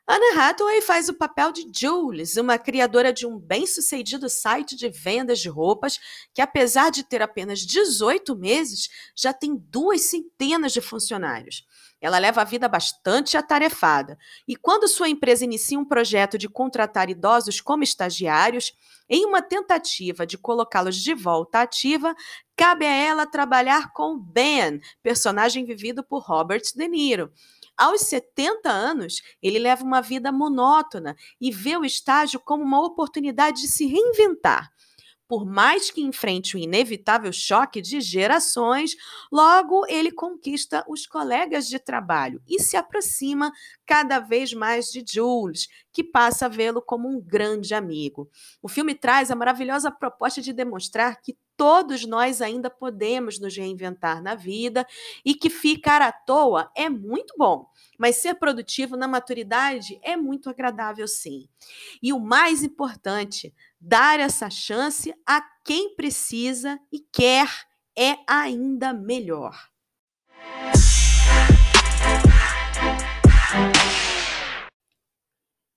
Anna 0.06 0.38
Hathaway 0.38 0.82
faz 0.82 1.08
o 1.08 1.14
papel 1.14 1.50
de 1.50 1.66
Jules, 1.74 2.36
uma 2.36 2.58
criadora 2.58 3.10
de 3.10 3.26
um 3.26 3.38
bem-sucedido 3.38 4.28
site 4.28 4.76
de 4.76 4.90
vendas 4.90 5.38
de 5.38 5.48
roupas 5.48 5.98
que, 6.34 6.42
apesar 6.42 6.90
de 6.90 7.02
ter 7.02 7.22
apenas 7.22 7.60
18 7.60 8.36
meses, 8.36 8.90
já 9.16 9.32
tem 9.32 9.56
duas 9.56 10.02
centenas 10.02 10.74
de 10.74 10.82
funcionários. 10.82 11.64
Ela 12.02 12.18
leva 12.18 12.42
a 12.42 12.44
vida 12.44 12.68
bastante 12.68 13.38
atarefada 13.38 14.18
e, 14.46 14.56
quando 14.56 14.86
sua 14.88 15.08
empresa 15.08 15.42
inicia 15.42 15.78
um 15.78 15.86
projeto 15.86 16.36
de 16.36 16.50
contratar 16.50 17.08
idosos 17.08 17.62
como 17.62 17.82
estagiários, 17.82 18.74
em 19.08 19.24
uma 19.24 19.40
tentativa 19.40 20.26
de 20.26 20.36
colocá-los 20.36 20.96
de 20.96 21.14
volta 21.14 21.62
ativa, 21.62 22.14
cabe 22.54 22.84
a 22.84 22.92
ela 22.92 23.26
trabalhar 23.26 23.90
com 23.94 24.18
Ben, 24.18 24.82
personagem 25.02 25.64
vivido 25.64 26.04
por 26.04 26.22
Robert 26.22 26.62
De 26.74 26.86
Niro. 26.86 27.32
Aos 27.76 28.02
70 28.02 28.70
anos, 28.70 29.22
ele 29.42 29.58
leva 29.58 29.84
uma 29.84 30.00
vida 30.00 30.30
monótona 30.30 31.16
e 31.40 31.50
vê 31.50 31.76
o 31.76 31.84
estágio 31.84 32.40
como 32.40 32.62
uma 32.62 32.84
oportunidade 32.84 33.62
de 33.62 33.68
se 33.68 33.86
reinventar 33.86 34.70
por 35.26 35.46
mais 35.46 35.90
que 35.90 36.02
enfrente 36.02 36.56
o 36.56 36.58
inevitável 36.58 37.32
choque 37.32 37.80
de 37.80 38.00
gerações, 38.00 38.94
logo 39.32 39.86
ele 39.88 40.10
conquista 40.12 40.84
os 40.88 41.06
colegas 41.06 41.66
de 41.66 41.78
trabalho 41.78 42.42
e 42.46 42.60
se 42.60 42.76
aproxima 42.76 43.52
cada 43.86 44.18
vez 44.18 44.52
mais 44.52 44.86
de 44.86 45.04
Jules, 45.06 45.68
que 45.92 46.04
passa 46.04 46.46
a 46.46 46.48
vê-lo 46.48 46.82
como 46.82 47.08
um 47.08 47.20
grande 47.20 47.74
amigo. 47.74 48.30
O 48.62 48.68
filme 48.68 48.94
traz 48.94 49.30
a 49.30 49.36
maravilhosa 49.36 49.90
proposta 49.90 50.42
de 50.42 50.52
demonstrar 50.52 51.20
que 51.20 51.36
todos 51.56 52.04
nós 52.06 52.40
ainda 52.40 52.68
podemos 52.68 53.38
nos 53.38 53.56
reinventar 53.56 54.22
na 54.22 54.34
vida 54.34 54.86
e 55.24 55.34
que 55.34 55.48
ficar 55.48 56.02
à 56.02 56.12
toa 56.12 56.70
é 56.76 56.88
muito 56.88 57.34
bom, 57.36 57.68
mas 57.98 58.16
ser 58.16 58.34
produtivo 58.34 58.96
na 58.96 59.08
maturidade 59.08 59.98
é 60.02 60.16
muito 60.16 60.50
agradável 60.50 61.06
sim. 61.06 61.48
E 62.02 62.12
o 62.12 62.20
mais 62.20 62.62
importante, 62.62 63.54
dar 63.80 64.20
essa 64.20 64.50
chance 64.50 65.14
a 65.26 65.40
quem 65.64 65.94
precisa 65.94 66.78
e 66.92 67.00
quer 67.00 67.48
é 67.96 68.16
ainda 68.26 68.92
melhor. 68.92 69.56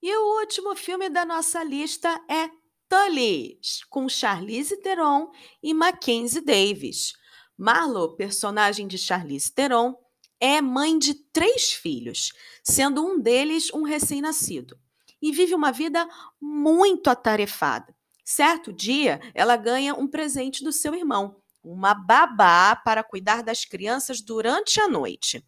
E 0.02 0.16
o 0.16 0.40
último 0.40 0.76
filme 0.76 1.10
da 1.10 1.26
nossa 1.26 1.64
lista 1.64 2.10
é 2.30 2.50
Tully, 2.90 3.60
com 3.90 4.08
Charlize 4.08 4.78
Theron 4.82 5.30
e 5.62 5.74
Mackenzie 5.74 6.42
Davis. 6.42 7.14
Marlo, 7.58 8.16
personagem 8.16 8.88
de 8.88 8.98
Charlize 8.98 9.52
Theron, 9.52 9.96
é 10.40 10.62
mãe 10.62 10.98
de 10.98 11.14
três 11.14 11.74
filhos, 11.74 12.32
sendo 12.64 13.06
um 13.06 13.20
deles 13.20 13.74
um 13.74 13.84
recém-nascido, 13.84 14.78
e 15.22 15.32
vive 15.32 15.56
uma 15.56 15.72
vida 15.72 16.08
muito 16.40 17.10
atarefada. 17.10 17.96
Certo 18.24 18.72
dia, 18.72 19.20
ela 19.34 19.56
ganha 19.56 19.96
um 19.96 20.08
presente 20.08 20.64
do 20.64 20.72
seu 20.72 20.94
irmão, 20.94 21.42
uma 21.64 21.94
babá 21.94 22.76
para 22.76 23.04
cuidar 23.04 23.42
das 23.42 23.66
crianças 23.66 24.22
durante 24.22 24.80
a 24.80 24.88
noite. 24.88 25.44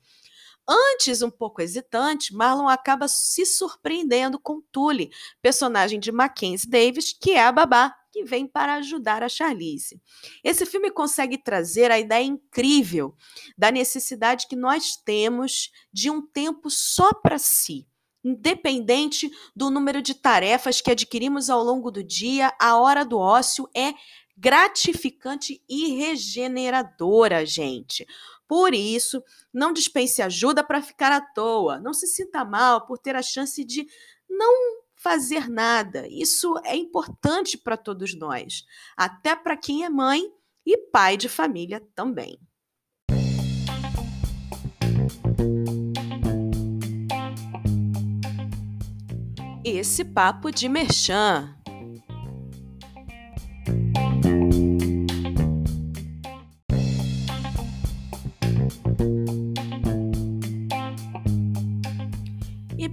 Antes 0.69 1.23
um 1.23 1.31
pouco 1.31 1.63
hesitante, 1.63 2.31
Marlon 2.31 2.67
acaba 2.67 3.07
se 3.07 3.43
surpreendendo 3.43 4.37
com 4.37 4.61
Tully, 4.71 5.09
personagem 5.41 5.99
de 5.99 6.11
Mackenzie 6.11 6.69
Davis, 6.69 7.11
que 7.11 7.31
é 7.31 7.41
a 7.41 7.51
babá 7.51 7.95
que 8.11 8.23
vem 8.23 8.45
para 8.45 8.75
ajudar 8.75 9.23
a 9.23 9.29
Charlize. 9.29 9.99
Esse 10.43 10.67
filme 10.67 10.91
consegue 10.91 11.39
trazer 11.39 11.89
a 11.89 11.97
ideia 11.97 12.23
incrível 12.23 13.15
da 13.57 13.71
necessidade 13.71 14.47
que 14.47 14.55
nós 14.55 14.95
temos 14.95 15.71
de 15.91 16.11
um 16.11 16.21
tempo 16.21 16.69
só 16.69 17.13
para 17.13 17.39
si. 17.39 17.87
Independente 18.23 19.31
do 19.55 19.71
número 19.71 20.03
de 20.03 20.13
tarefas 20.13 20.81
que 20.81 20.91
adquirimos 20.91 21.49
ao 21.49 21.63
longo 21.63 21.89
do 21.89 22.03
dia, 22.03 22.53
a 22.59 22.77
hora 22.77 23.03
do 23.03 23.17
ócio 23.17 23.67
é 23.75 23.93
gratificante 24.37 25.61
e 25.67 25.95
regeneradora, 25.95 27.45
gente. 27.45 28.05
Por 28.49 28.73
isso, 28.73 29.23
não 29.53 29.71
dispense 29.71 30.23
ajuda 30.23 30.63
para 30.63 30.81
ficar 30.81 31.11
à 31.11 31.21
toa. 31.21 31.79
Não 31.79 31.93
se 31.93 32.07
sinta 32.07 32.43
mal 32.43 32.83
por 32.87 32.97
ter 32.97 33.15
a 33.15 33.21
chance 33.21 33.63
de 33.63 33.85
não 34.27 34.81
fazer 34.95 35.47
nada. 35.47 36.07
Isso 36.07 36.55
é 36.65 36.75
importante 36.75 37.59
para 37.59 37.77
todos 37.77 38.17
nós, 38.17 38.65
até 38.97 39.35
para 39.35 39.55
quem 39.55 39.85
é 39.85 39.89
mãe 39.89 40.23
e 40.65 40.75
pai 40.77 41.15
de 41.15 41.29
família 41.29 41.79
também. 41.93 42.39
Esse 49.63 50.03
papo 50.03 50.49
de 50.49 50.67
merchan. 50.67 51.58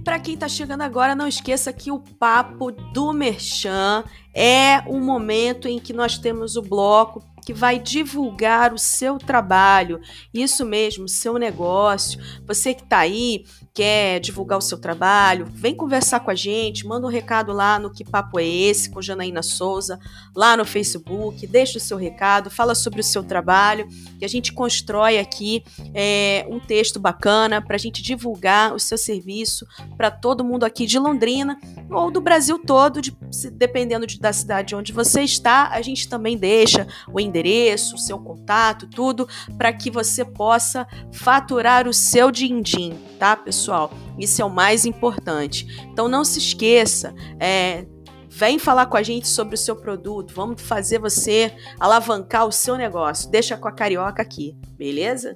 Para 0.07 0.19
quem 0.19 0.35
está 0.35 0.47
chegando 0.47 0.83
agora, 0.83 1.13
não 1.13 1.27
esqueça 1.27 1.73
que 1.73 1.91
o 1.91 1.99
papo 1.99 2.71
do 2.71 3.11
Merchan 3.11 4.05
é 4.33 4.81
o 4.87 5.01
momento 5.01 5.67
em 5.67 5.79
que 5.79 5.91
nós 5.91 6.17
temos 6.17 6.55
o 6.55 6.61
bloco 6.61 7.21
que 7.47 7.53
vai 7.53 7.79
divulgar 7.79 8.73
o 8.73 8.77
seu 8.77 9.17
trabalho, 9.17 10.01
isso 10.33 10.65
mesmo, 10.65 11.07
seu 11.07 11.37
negócio. 11.37 12.19
Você 12.45 12.73
que 12.73 12.83
está 12.83 12.97
aí, 12.97 13.45
quer 13.73 14.19
divulgar 14.19 14.57
o 14.57 14.61
seu 14.61 14.77
trabalho, 14.77 15.47
vem 15.49 15.73
conversar 15.73 16.19
com 16.19 16.29
a 16.29 16.35
gente, 16.35 16.85
manda 16.85 17.07
um 17.07 17.09
recado 17.09 17.53
lá 17.53 17.79
no 17.79 17.89
Que 17.89 18.03
Papo 18.03 18.37
é 18.37 18.45
Esse, 18.45 18.89
com 18.89 19.01
Janaína 19.01 19.41
Souza, 19.41 19.97
lá 20.35 20.57
no 20.57 20.65
Facebook, 20.65 21.47
deixa 21.47 21.77
o 21.77 21.81
seu 21.81 21.95
recado, 21.95 22.49
fala 22.49 22.75
sobre 22.75 22.99
o 22.99 23.03
seu 23.03 23.23
trabalho, 23.23 23.87
que 24.19 24.25
a 24.25 24.27
gente 24.27 24.51
constrói 24.51 25.17
aqui 25.17 25.63
é, 25.93 26.45
um 26.49 26.59
texto 26.59 26.99
bacana 26.99 27.61
para 27.61 27.75
a 27.75 27.79
gente 27.79 28.01
divulgar 28.01 28.73
o 28.73 28.79
seu 28.79 28.97
serviço 28.97 29.65
para 29.95 30.11
todo 30.11 30.43
mundo 30.43 30.65
aqui 30.65 30.85
de 30.85 30.99
Londrina 30.99 31.57
ou 31.89 32.11
do 32.11 32.19
Brasil 32.19 32.59
todo, 32.59 33.01
de, 33.01 33.15
dependendo 33.53 34.05
de, 34.05 34.19
da 34.19 34.33
cidade 34.33 34.75
onde 34.75 34.91
você 34.91 35.21
está, 35.21 35.69
a 35.69 35.81
gente 35.81 36.09
também 36.09 36.35
deixa 36.35 36.85
o 37.07 37.21
endereço 37.21 37.36
endereço, 37.37 37.95
o 37.95 37.99
seu 37.99 38.17
contato, 38.19 38.87
tudo, 38.87 39.27
para 39.57 39.71
que 39.71 39.91
você 39.91 40.25
possa 40.25 40.87
faturar 41.11 41.87
o 41.87 41.93
seu 41.93 42.31
din-din, 42.31 42.97
tá, 43.19 43.35
pessoal? 43.35 43.91
Isso 44.17 44.41
é 44.41 44.45
o 44.45 44.49
mais 44.49 44.85
importante. 44.85 45.87
Então 45.91 46.07
não 46.07 46.23
se 46.23 46.39
esqueça, 46.39 47.13
é, 47.39 47.85
Vem 48.29 48.59
falar 48.59 48.85
com 48.85 48.95
a 48.95 49.01
gente 49.01 49.27
sobre 49.27 49.55
o 49.55 49.57
seu 49.57 49.75
produto. 49.75 50.31
Vamos 50.31 50.61
fazer 50.61 50.99
você 50.99 51.51
alavancar 51.79 52.45
o 52.45 52.51
seu 52.51 52.75
negócio. 52.75 53.31
Deixa 53.31 53.57
com 53.57 53.67
a 53.67 53.71
carioca 53.71 54.21
aqui, 54.21 54.55
beleza? 54.77 55.35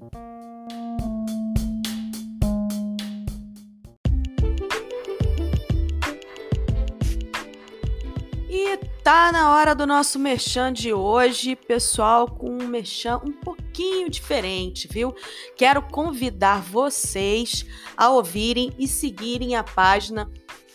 Tá 9.03 9.31
na 9.31 9.55
hora 9.55 9.73
do 9.73 9.87
nosso 9.87 10.19
merchan 10.19 10.71
de 10.71 10.93
hoje, 10.93 11.55
pessoal, 11.55 12.27
com 12.27 12.51
um 12.51 12.67
merchan 12.67 13.19
um 13.25 13.31
pouquinho 13.31 14.07
diferente, 14.07 14.87
viu? 14.87 15.15
Quero 15.57 15.81
convidar 15.81 16.61
vocês 16.61 17.65
a 17.97 18.11
ouvirem 18.11 18.71
e 18.77 18.87
seguirem 18.87 19.55
a 19.55 19.63
página 19.63 20.29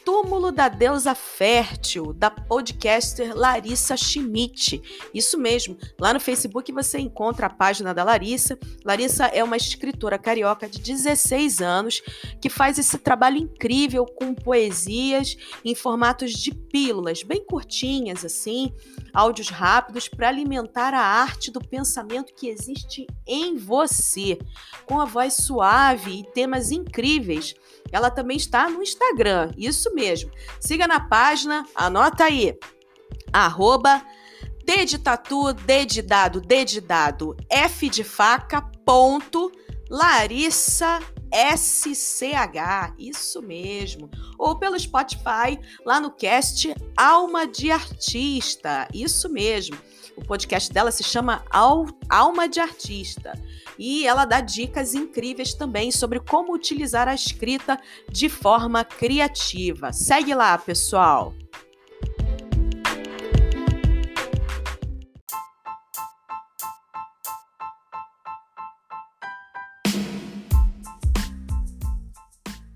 Túmulo 0.06 0.52
da 0.52 0.68
Deusa 0.68 1.16
Fértil, 1.16 2.12
da 2.12 2.30
podcaster 2.30 3.36
Larissa 3.36 3.96
Schmidt. 3.96 4.80
Isso 5.12 5.36
mesmo, 5.36 5.76
lá 5.98 6.14
no 6.14 6.20
Facebook 6.20 6.70
você 6.70 7.00
encontra 7.00 7.48
a 7.48 7.50
página 7.50 7.92
da 7.92 8.04
Larissa. 8.04 8.56
Larissa 8.84 9.26
é 9.26 9.42
uma 9.42 9.56
escritora 9.56 10.16
carioca 10.16 10.68
de 10.68 10.78
16 10.78 11.60
anos 11.60 12.02
que 12.40 12.48
faz 12.48 12.78
esse 12.78 12.98
trabalho 12.98 13.36
incrível 13.36 14.06
com 14.06 14.32
poesias 14.32 15.36
em 15.64 15.74
formatos 15.74 16.34
de 16.34 16.54
pílulas, 16.54 17.24
bem 17.24 17.44
curtinhas 17.44 18.24
assim, 18.24 18.72
áudios 19.12 19.48
rápidos 19.48 20.08
para 20.08 20.28
alimentar 20.28 20.94
a 20.94 21.00
arte 21.00 21.50
do 21.50 21.58
pensamento 21.58 22.32
que 22.32 22.46
existe 22.46 23.08
em 23.26 23.56
você, 23.56 24.38
com 24.86 25.00
a 25.00 25.04
voz 25.04 25.34
suave 25.34 26.20
e 26.20 26.32
temas 26.32 26.70
incríveis. 26.70 27.56
Ela 27.92 28.10
também 28.10 28.36
está 28.36 28.68
no 28.68 28.82
Instagram, 28.82 29.50
isso 29.56 29.94
mesmo. 29.94 30.30
Siga 30.60 30.86
na 30.86 31.00
página, 31.00 31.64
anota 31.74 32.24
aí, 32.24 32.58
arroba 33.32 34.02
D 34.64 34.84
de 34.84 34.98
tatu, 34.98 35.52
D 35.52 35.84
de 35.84 36.02
dado, 36.02 36.40
D 36.40 36.64
de 36.64 36.80
dado, 36.80 37.36
F 37.48 37.88
de 37.88 38.02
faca, 38.02 38.60
ponto, 38.84 39.52
Larissa 39.88 41.00
SCH, 41.32 42.94
isso 42.98 43.42
mesmo. 43.42 44.10
Ou 44.38 44.58
pelo 44.58 44.78
Spotify, 44.78 45.58
lá 45.84 46.00
no 46.00 46.10
cast 46.10 46.74
Alma 46.96 47.46
de 47.46 47.70
Artista, 47.70 48.88
isso 48.92 49.28
mesmo. 49.28 49.76
O 50.16 50.24
podcast 50.24 50.72
dela 50.72 50.90
se 50.90 51.04
chama 51.04 51.44
Alma 52.08 52.48
de 52.48 52.58
Artista 52.58 53.32
e 53.78 54.06
ela 54.06 54.24
dá 54.24 54.40
dicas 54.40 54.94
incríveis 54.94 55.54
também 55.54 55.90
sobre 55.90 56.20
como 56.20 56.52
utilizar 56.52 57.08
a 57.08 57.14
escrita 57.14 57.78
de 58.10 58.28
forma 58.28 58.84
criativa. 58.84 59.92
Segue 59.92 60.34
lá, 60.34 60.56
pessoal! 60.56 61.34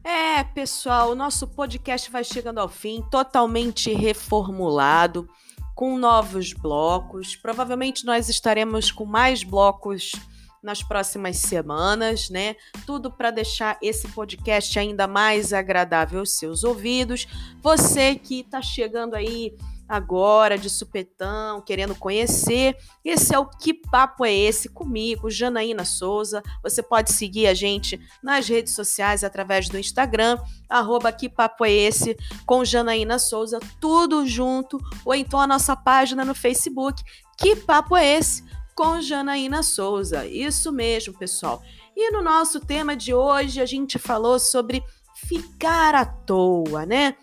É, 0.02 0.42
pessoal, 0.42 1.10
o 1.10 1.14
nosso 1.14 1.46
podcast 1.46 2.10
vai 2.10 2.24
chegando 2.24 2.58
ao 2.58 2.68
fim, 2.68 3.02
totalmente 3.10 3.92
reformulado 3.92 5.28
com 5.74 5.98
novos 5.98 6.52
blocos. 6.52 7.36
Provavelmente 7.36 8.04
nós 8.04 8.28
estaremos 8.28 8.90
com 8.90 9.04
mais 9.04 9.42
blocos 9.42 10.12
nas 10.62 10.82
próximas 10.82 11.38
semanas, 11.38 12.28
né? 12.30 12.56
Tudo 12.86 13.10
para 13.10 13.30
deixar 13.30 13.78
esse 13.82 14.08
podcast 14.08 14.78
ainda 14.78 15.06
mais 15.06 15.52
agradável 15.52 16.20
aos 16.20 16.32
seus 16.36 16.64
ouvidos. 16.64 17.26
Você 17.62 18.14
que 18.14 18.40
está 18.40 18.60
chegando 18.60 19.14
aí 19.14 19.54
agora 19.90 20.56
de 20.56 20.70
supetão, 20.70 21.60
querendo 21.60 21.96
conhecer. 21.96 22.76
Esse 23.04 23.34
é 23.34 23.38
o 23.40 23.46
Que 23.46 23.74
Papo 23.74 24.24
é 24.24 24.32
Esse 24.32 24.68
comigo, 24.68 25.28
Janaína 25.28 25.84
Souza. 25.84 26.44
Você 26.62 26.80
pode 26.80 27.10
seguir 27.12 27.48
a 27.48 27.54
gente 27.54 28.00
nas 28.22 28.48
redes 28.48 28.72
sociais 28.72 29.24
através 29.24 29.68
do 29.68 29.76
Instagram, 29.76 30.38
arroba 30.68 31.10
Que 31.10 31.28
Papo 31.28 31.64
é 31.64 31.72
Esse 31.72 32.16
com 32.46 32.64
Janaína 32.64 33.18
Souza, 33.18 33.58
tudo 33.80 34.24
junto, 34.24 34.78
ou 35.04 35.12
então 35.12 35.40
a 35.40 35.46
nossa 35.46 35.74
página 35.74 36.24
no 36.24 36.36
Facebook, 36.36 37.02
Que 37.36 37.56
Papo 37.56 37.96
é 37.96 38.16
Esse 38.16 38.44
com 38.80 38.98
Janaína 38.98 39.62
Souza. 39.62 40.26
Isso 40.26 40.72
mesmo, 40.72 41.12
pessoal. 41.12 41.62
E 41.94 42.10
no 42.10 42.22
nosso 42.22 42.58
tema 42.58 42.96
de 42.96 43.12
hoje 43.12 43.60
a 43.60 43.66
gente 43.66 43.98
falou 43.98 44.38
sobre 44.38 44.82
ficar 45.14 45.94
à 45.94 46.06
toa, 46.06 46.86
né? 46.86 47.14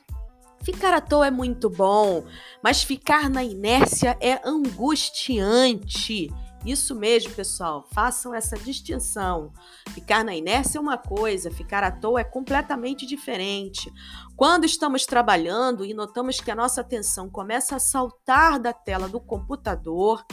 Ficar 0.61 0.93
à 0.93 1.01
toa 1.01 1.25
é 1.25 1.31
muito 1.31 1.67
bom, 1.67 2.23
mas 2.63 2.83
ficar 2.83 3.27
na 3.27 3.43
inércia 3.43 4.15
é 4.21 4.39
angustiante. 4.47 6.31
Isso 6.63 6.93
mesmo, 6.93 7.33
pessoal, 7.33 7.87
façam 7.91 8.35
essa 8.35 8.55
distinção. 8.55 9.51
Ficar 9.95 10.23
na 10.23 10.35
inércia 10.35 10.77
é 10.77 10.81
uma 10.81 10.97
coisa, 10.97 11.49
ficar 11.49 11.83
à 11.83 11.89
toa 11.89 12.21
é 12.21 12.23
completamente 12.23 13.03
diferente. 13.03 13.91
Quando 14.35 14.65
estamos 14.65 15.07
trabalhando 15.07 15.83
e 15.83 15.91
notamos 15.91 16.39
que 16.39 16.51
a 16.51 16.55
nossa 16.55 16.81
atenção 16.81 17.27
começa 17.27 17.75
a 17.75 17.79
saltar 17.79 18.59
da 18.59 18.73
tela 18.73 19.09
do 19.09 19.19
computador, 19.19 20.23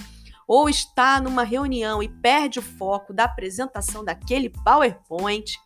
ou 0.46 0.68
está 0.68 1.20
numa 1.20 1.42
reunião 1.42 2.02
e 2.02 2.08
perde 2.08 2.58
o 2.58 2.62
foco 2.62 3.12
da 3.12 3.24
apresentação 3.24 4.04
daquele 4.04 4.50
PowerPoint, 4.50 5.58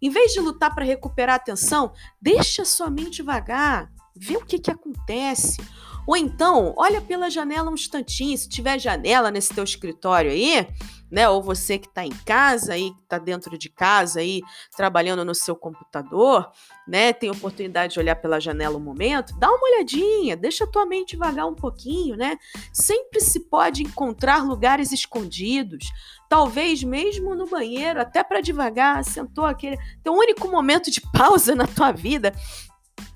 em 0.00 0.10
vez 0.10 0.32
de 0.32 0.40
lutar 0.40 0.74
para 0.74 0.84
recuperar 0.84 1.34
a 1.34 1.36
atenção, 1.36 1.92
deixa 2.20 2.64
sua 2.64 2.90
mente 2.90 3.22
vagar 3.22 3.90
vê 4.14 4.36
o 4.36 4.44
que, 4.44 4.58
que 4.58 4.70
acontece. 4.70 5.58
Ou 6.06 6.16
então, 6.16 6.74
olha 6.76 7.00
pela 7.00 7.30
janela 7.30 7.70
um 7.70 7.74
instantinho, 7.74 8.36
se 8.36 8.48
tiver 8.48 8.78
janela 8.78 9.30
nesse 9.30 9.54
teu 9.54 9.64
escritório 9.64 10.30
aí, 10.30 10.66
né? 11.12 11.28
Ou 11.28 11.42
você 11.42 11.78
que 11.78 11.86
está 11.86 12.06
em 12.06 12.12
casa 12.24 12.72
aí, 12.72 12.90
que 12.90 13.02
está 13.02 13.18
dentro 13.18 13.58
de 13.58 13.68
casa 13.68 14.20
aí, 14.20 14.40
trabalhando 14.74 15.26
no 15.26 15.34
seu 15.34 15.54
computador, 15.54 16.50
né? 16.88 17.12
Tem 17.12 17.30
oportunidade 17.30 17.92
de 17.92 18.00
olhar 18.00 18.16
pela 18.16 18.40
janela 18.40 18.78
um 18.78 18.80
momento, 18.80 19.38
dá 19.38 19.50
uma 19.50 19.68
olhadinha, 19.68 20.34
deixa 20.34 20.64
a 20.64 20.66
tua 20.66 20.86
mente 20.86 21.14
vagar 21.14 21.46
um 21.46 21.54
pouquinho, 21.54 22.16
né? 22.16 22.38
Sempre 22.72 23.20
se 23.20 23.40
pode 23.40 23.82
encontrar 23.82 24.42
lugares 24.42 24.90
escondidos, 24.90 25.92
talvez 26.30 26.82
mesmo 26.82 27.34
no 27.34 27.46
banheiro, 27.46 28.00
até 28.00 28.24
para 28.24 28.40
devagar, 28.40 29.04
sentou 29.04 29.44
aquele, 29.44 29.76
teu 30.02 30.14
único 30.14 30.48
momento 30.48 30.90
de 30.90 31.02
pausa 31.12 31.54
na 31.54 31.66
tua 31.66 31.92
vida 31.92 32.32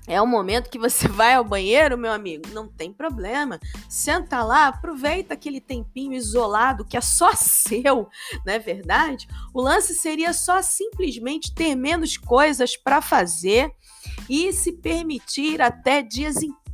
é 0.07 0.21
o 0.21 0.25
momento 0.25 0.69
que 0.69 0.79
você 0.79 1.07
vai 1.09 1.33
ao 1.33 1.43
banheiro, 1.43 1.97
meu 1.97 2.11
amigo, 2.11 2.47
não 2.53 2.67
tem 2.67 2.91
problema. 2.93 3.59
Senta 3.89 4.41
lá, 4.41 4.67
aproveita 4.67 5.33
aquele 5.33 5.59
tempinho 5.59 6.13
isolado 6.13 6.85
que 6.85 6.97
é 6.97 7.01
só 7.01 7.33
seu, 7.35 8.09
não 8.45 8.53
é 8.53 8.57
verdade? 8.57 9.27
O 9.53 9.61
lance 9.61 9.93
seria 9.93 10.33
só 10.33 10.61
simplesmente 10.61 11.53
ter 11.53 11.75
menos 11.75 12.17
coisas 12.17 12.77
para 12.77 13.01
fazer 13.01 13.71
e 14.29 14.53
se 14.53 14.71
permitir 14.71 15.61
até 15.61 16.01
dias 16.01 16.37
inteiros, 16.37 16.66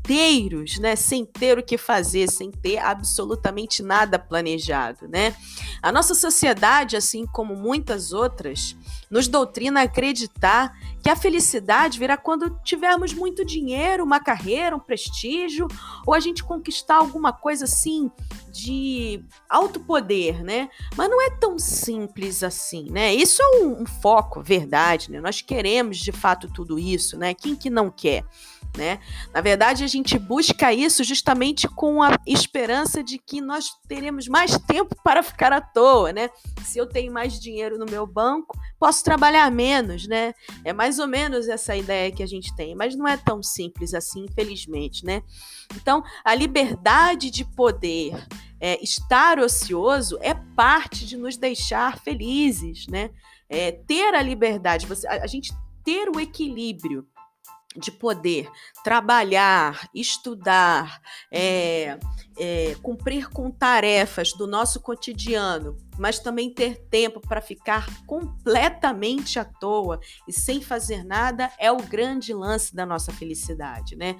né, 0.79 0.95
sem 0.95 1.25
ter 1.25 1.57
o 1.57 1.63
que 1.63 1.77
fazer, 1.77 2.29
sem 2.29 2.51
ter 2.51 2.77
absolutamente 2.77 3.81
nada 3.81 4.19
planejado, 4.19 5.07
né? 5.07 5.35
A 5.81 5.91
nossa 5.91 6.13
sociedade, 6.13 6.97
assim 6.97 7.25
como 7.25 7.55
muitas 7.55 8.11
outras, 8.11 8.75
nos 9.09 9.27
doutrina 9.27 9.79
a 9.79 9.83
acreditar 9.83 10.73
que 11.01 11.09
a 11.09 11.15
felicidade 11.15 11.99
virá 11.99 12.17
quando 12.17 12.57
tivermos 12.63 13.13
muito 13.13 13.45
dinheiro, 13.45 14.03
uma 14.03 14.19
carreira, 14.19 14.75
um 14.75 14.79
prestígio, 14.79 15.67
ou 16.05 16.13
a 16.13 16.19
gente 16.19 16.43
conquistar 16.43 16.95
alguma 16.95 17.31
coisa 17.33 17.65
assim 17.65 18.09
de 18.51 19.23
alto 19.49 19.79
poder, 19.79 20.43
né? 20.43 20.69
Mas 20.95 21.09
não 21.09 21.21
é 21.21 21.29
tão 21.31 21.57
simples 21.57 22.43
assim, 22.43 22.89
né? 22.91 23.13
Isso 23.13 23.41
é 23.41 23.57
um, 23.57 23.81
um 23.81 23.85
foco, 23.85 24.41
verdade, 24.41 25.11
né? 25.11 25.19
Nós 25.19 25.41
queremos 25.41 25.97
de 25.97 26.11
fato 26.11 26.47
tudo 26.47 26.77
isso, 26.77 27.17
né? 27.17 27.33
Quem 27.33 27.55
que 27.55 27.69
não 27.69 27.89
quer? 27.89 28.23
Né? 28.77 28.99
Na 29.33 29.41
verdade, 29.41 29.83
a 29.83 29.87
gente 29.87 30.17
busca 30.17 30.73
isso 30.73 31.03
justamente 31.03 31.67
com 31.67 32.01
a 32.01 32.17
esperança 32.25 33.03
de 33.03 33.17
que 33.17 33.39
nós 33.39 33.69
teremos 33.87 34.27
mais 34.27 34.57
tempo 34.57 34.95
para 35.03 35.21
ficar 35.21 35.53
à 35.53 35.61
toa, 35.61 36.11
né? 36.11 36.29
Se 36.63 36.79
eu 36.79 36.87
tenho 36.87 37.13
mais 37.13 37.39
dinheiro 37.39 37.77
no 37.77 37.85
meu 37.85 38.07
banco, 38.07 38.57
posso 38.79 39.03
trabalhar 39.03 39.49
menos, 39.51 40.07
né? 40.07 40.33
É 40.63 40.73
mais 40.73 40.97
ou 40.99 41.07
menos 41.07 41.47
essa 41.47 41.75
ideia 41.75 42.11
que 42.11 42.23
a 42.23 42.27
gente 42.27 42.55
tem, 42.55 42.75
mas 42.75 42.95
não 42.95 43.07
é 43.07 43.15
tão 43.15 43.43
simples 43.43 43.93
assim, 43.93 44.25
infelizmente, 44.25 45.05
né? 45.05 45.21
Então, 45.75 46.03
a 46.23 46.33
liberdade 46.33 47.29
de 47.29 47.45
poder 47.45 48.15
é, 48.59 48.81
estar 48.83 49.39
ocioso 49.39 50.17
é 50.21 50.33
parte 50.33 51.05
de 51.05 51.17
nos 51.17 51.37
deixar 51.37 51.99
felizes, 51.99 52.87
né? 52.87 53.11
É, 53.47 53.71
ter 53.71 54.15
a 54.15 54.21
liberdade, 54.21 54.87
você, 54.87 55.07
a, 55.07 55.23
a 55.23 55.27
gente 55.27 55.53
ter 55.83 56.09
o 56.09 56.19
equilíbrio 56.19 57.05
de 57.75 57.91
poder 57.91 58.49
trabalhar, 58.83 59.89
estudar, 59.93 61.01
é, 61.31 61.97
é, 62.37 62.75
cumprir 62.81 63.29
com 63.29 63.51
tarefas 63.51 64.33
do 64.33 64.47
nosso 64.47 64.79
cotidiano, 64.81 65.77
mas 65.97 66.19
também 66.19 66.53
ter 66.53 66.77
tempo 66.89 67.19
para 67.19 67.41
ficar 67.41 67.87
completamente 68.05 69.37
à 69.37 69.45
toa 69.45 69.99
e 70.27 70.33
sem 70.33 70.61
fazer 70.61 71.03
nada 71.03 71.51
é 71.59 71.71
o 71.71 71.77
grande 71.77 72.33
lance 72.33 72.75
da 72.75 72.85
nossa 72.85 73.11
felicidade, 73.11 73.95
né? 73.95 74.17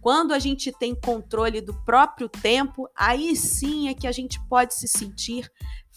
Quando 0.00 0.32
a 0.32 0.38
gente 0.38 0.70
tem 0.72 0.94
controle 0.94 1.60
do 1.60 1.74
próprio 1.84 2.28
tempo, 2.28 2.88
aí 2.96 3.34
sim 3.34 3.88
é 3.88 3.94
que 3.94 4.06
a 4.06 4.12
gente 4.12 4.40
pode 4.48 4.74
se 4.74 4.86
sentir 4.86 5.50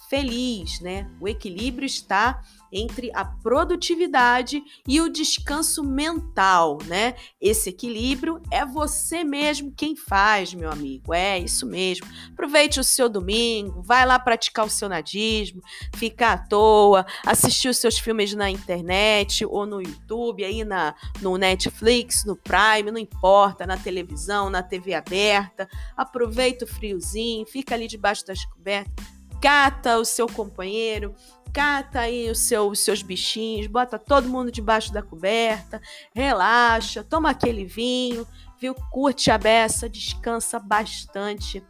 feliz, 0.10 0.80
né? 0.80 1.10
O 1.22 1.28
equilíbrio 1.28 1.86
está 1.86 2.42
entre 2.72 3.12
a 3.14 3.26
produtividade 3.26 4.62
e 4.88 5.02
o 5.02 5.10
descanso 5.10 5.84
mental, 5.84 6.78
né? 6.86 7.16
Esse 7.42 7.70
equilíbrio 7.70 8.42
é 8.52 8.66
você 8.66 9.24
mesmo 9.24 9.74
quem 9.76 9.96
faz, 9.96 10.54
meu 10.54 10.72
amigo. 10.72 11.14
É 11.14 11.40
isso 11.40 11.66
mesmo. 11.66 12.08
Aproveite 12.32 12.80
o 12.80 12.84
seu 12.84 13.10
domingo, 13.10 13.82
vai 13.82 14.06
lá 14.06 14.18
praticar 14.20 14.66
o 14.66 14.70
seu 14.70 14.90
nadismo, 14.90 15.62
ficar 15.96 16.34
à 16.34 16.38
toa, 16.38 17.06
assistir 17.26 17.70
os 17.70 17.78
seus 17.78 17.98
filmes 17.98 18.34
na 18.34 18.50
internet 18.50 19.46
ou 19.46 19.66
no 19.66 19.82
YouTube, 19.82 20.44
aí 20.44 20.64
na 20.64 20.96
no 21.22 21.38
Netflix, 21.38 22.24
no 22.26 22.36
Prime, 22.36 22.92
não 22.92 22.98
importa, 22.98 23.66
na 23.66 23.78
televisão, 23.78 24.50
na 24.50 24.64
TV 24.64 24.94
aberta. 24.94 25.68
Aproveita 25.96 26.66
o 26.66 26.68
friozinho, 26.68 27.46
fica 27.46 27.76
ali 27.76 27.88
debaixo 27.88 28.26
das 28.26 28.44
cobertas, 28.46 29.06
cata 29.42 29.98
o 29.98 30.06
seu 30.06 30.28
companheiro, 30.28 31.16
cata 31.54 32.02
aí 32.02 32.30
os, 32.30 32.40
seu, 32.40 32.68
os 32.68 32.80
seus 32.80 33.02
bichinhos, 33.02 33.68
bota 33.68 34.00
todo 34.00 34.30
mundo 34.30 34.52
debaixo 34.52 34.94
da 34.94 35.02
coberta, 35.02 35.82
relaxa, 36.14 37.04
toma 37.04 37.30
aquele 37.30 37.66
vinho, 37.66 38.28
viu? 38.60 38.74
Curte 38.92 39.32
a 39.32 39.38
beça, 39.38 39.90
descansa 39.90 40.60
bastante 40.60 41.64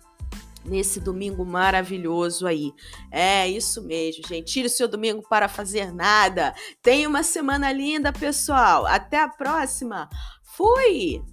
nesse 0.65 0.99
domingo 0.99 1.45
maravilhoso 1.45 2.45
aí. 2.45 2.73
É 3.11 3.47
isso 3.47 3.81
mesmo, 3.83 4.27
gente. 4.27 4.51
Tire 4.51 4.67
o 4.67 4.69
seu 4.69 4.87
domingo 4.87 5.23
para 5.27 5.47
fazer 5.47 5.93
nada. 5.93 6.53
Tenha 6.81 7.07
uma 7.07 7.23
semana 7.23 7.71
linda, 7.71 8.11
pessoal. 8.11 8.85
Até 8.85 9.21
a 9.21 9.27
próxima. 9.27 10.09
Fui! 10.43 11.23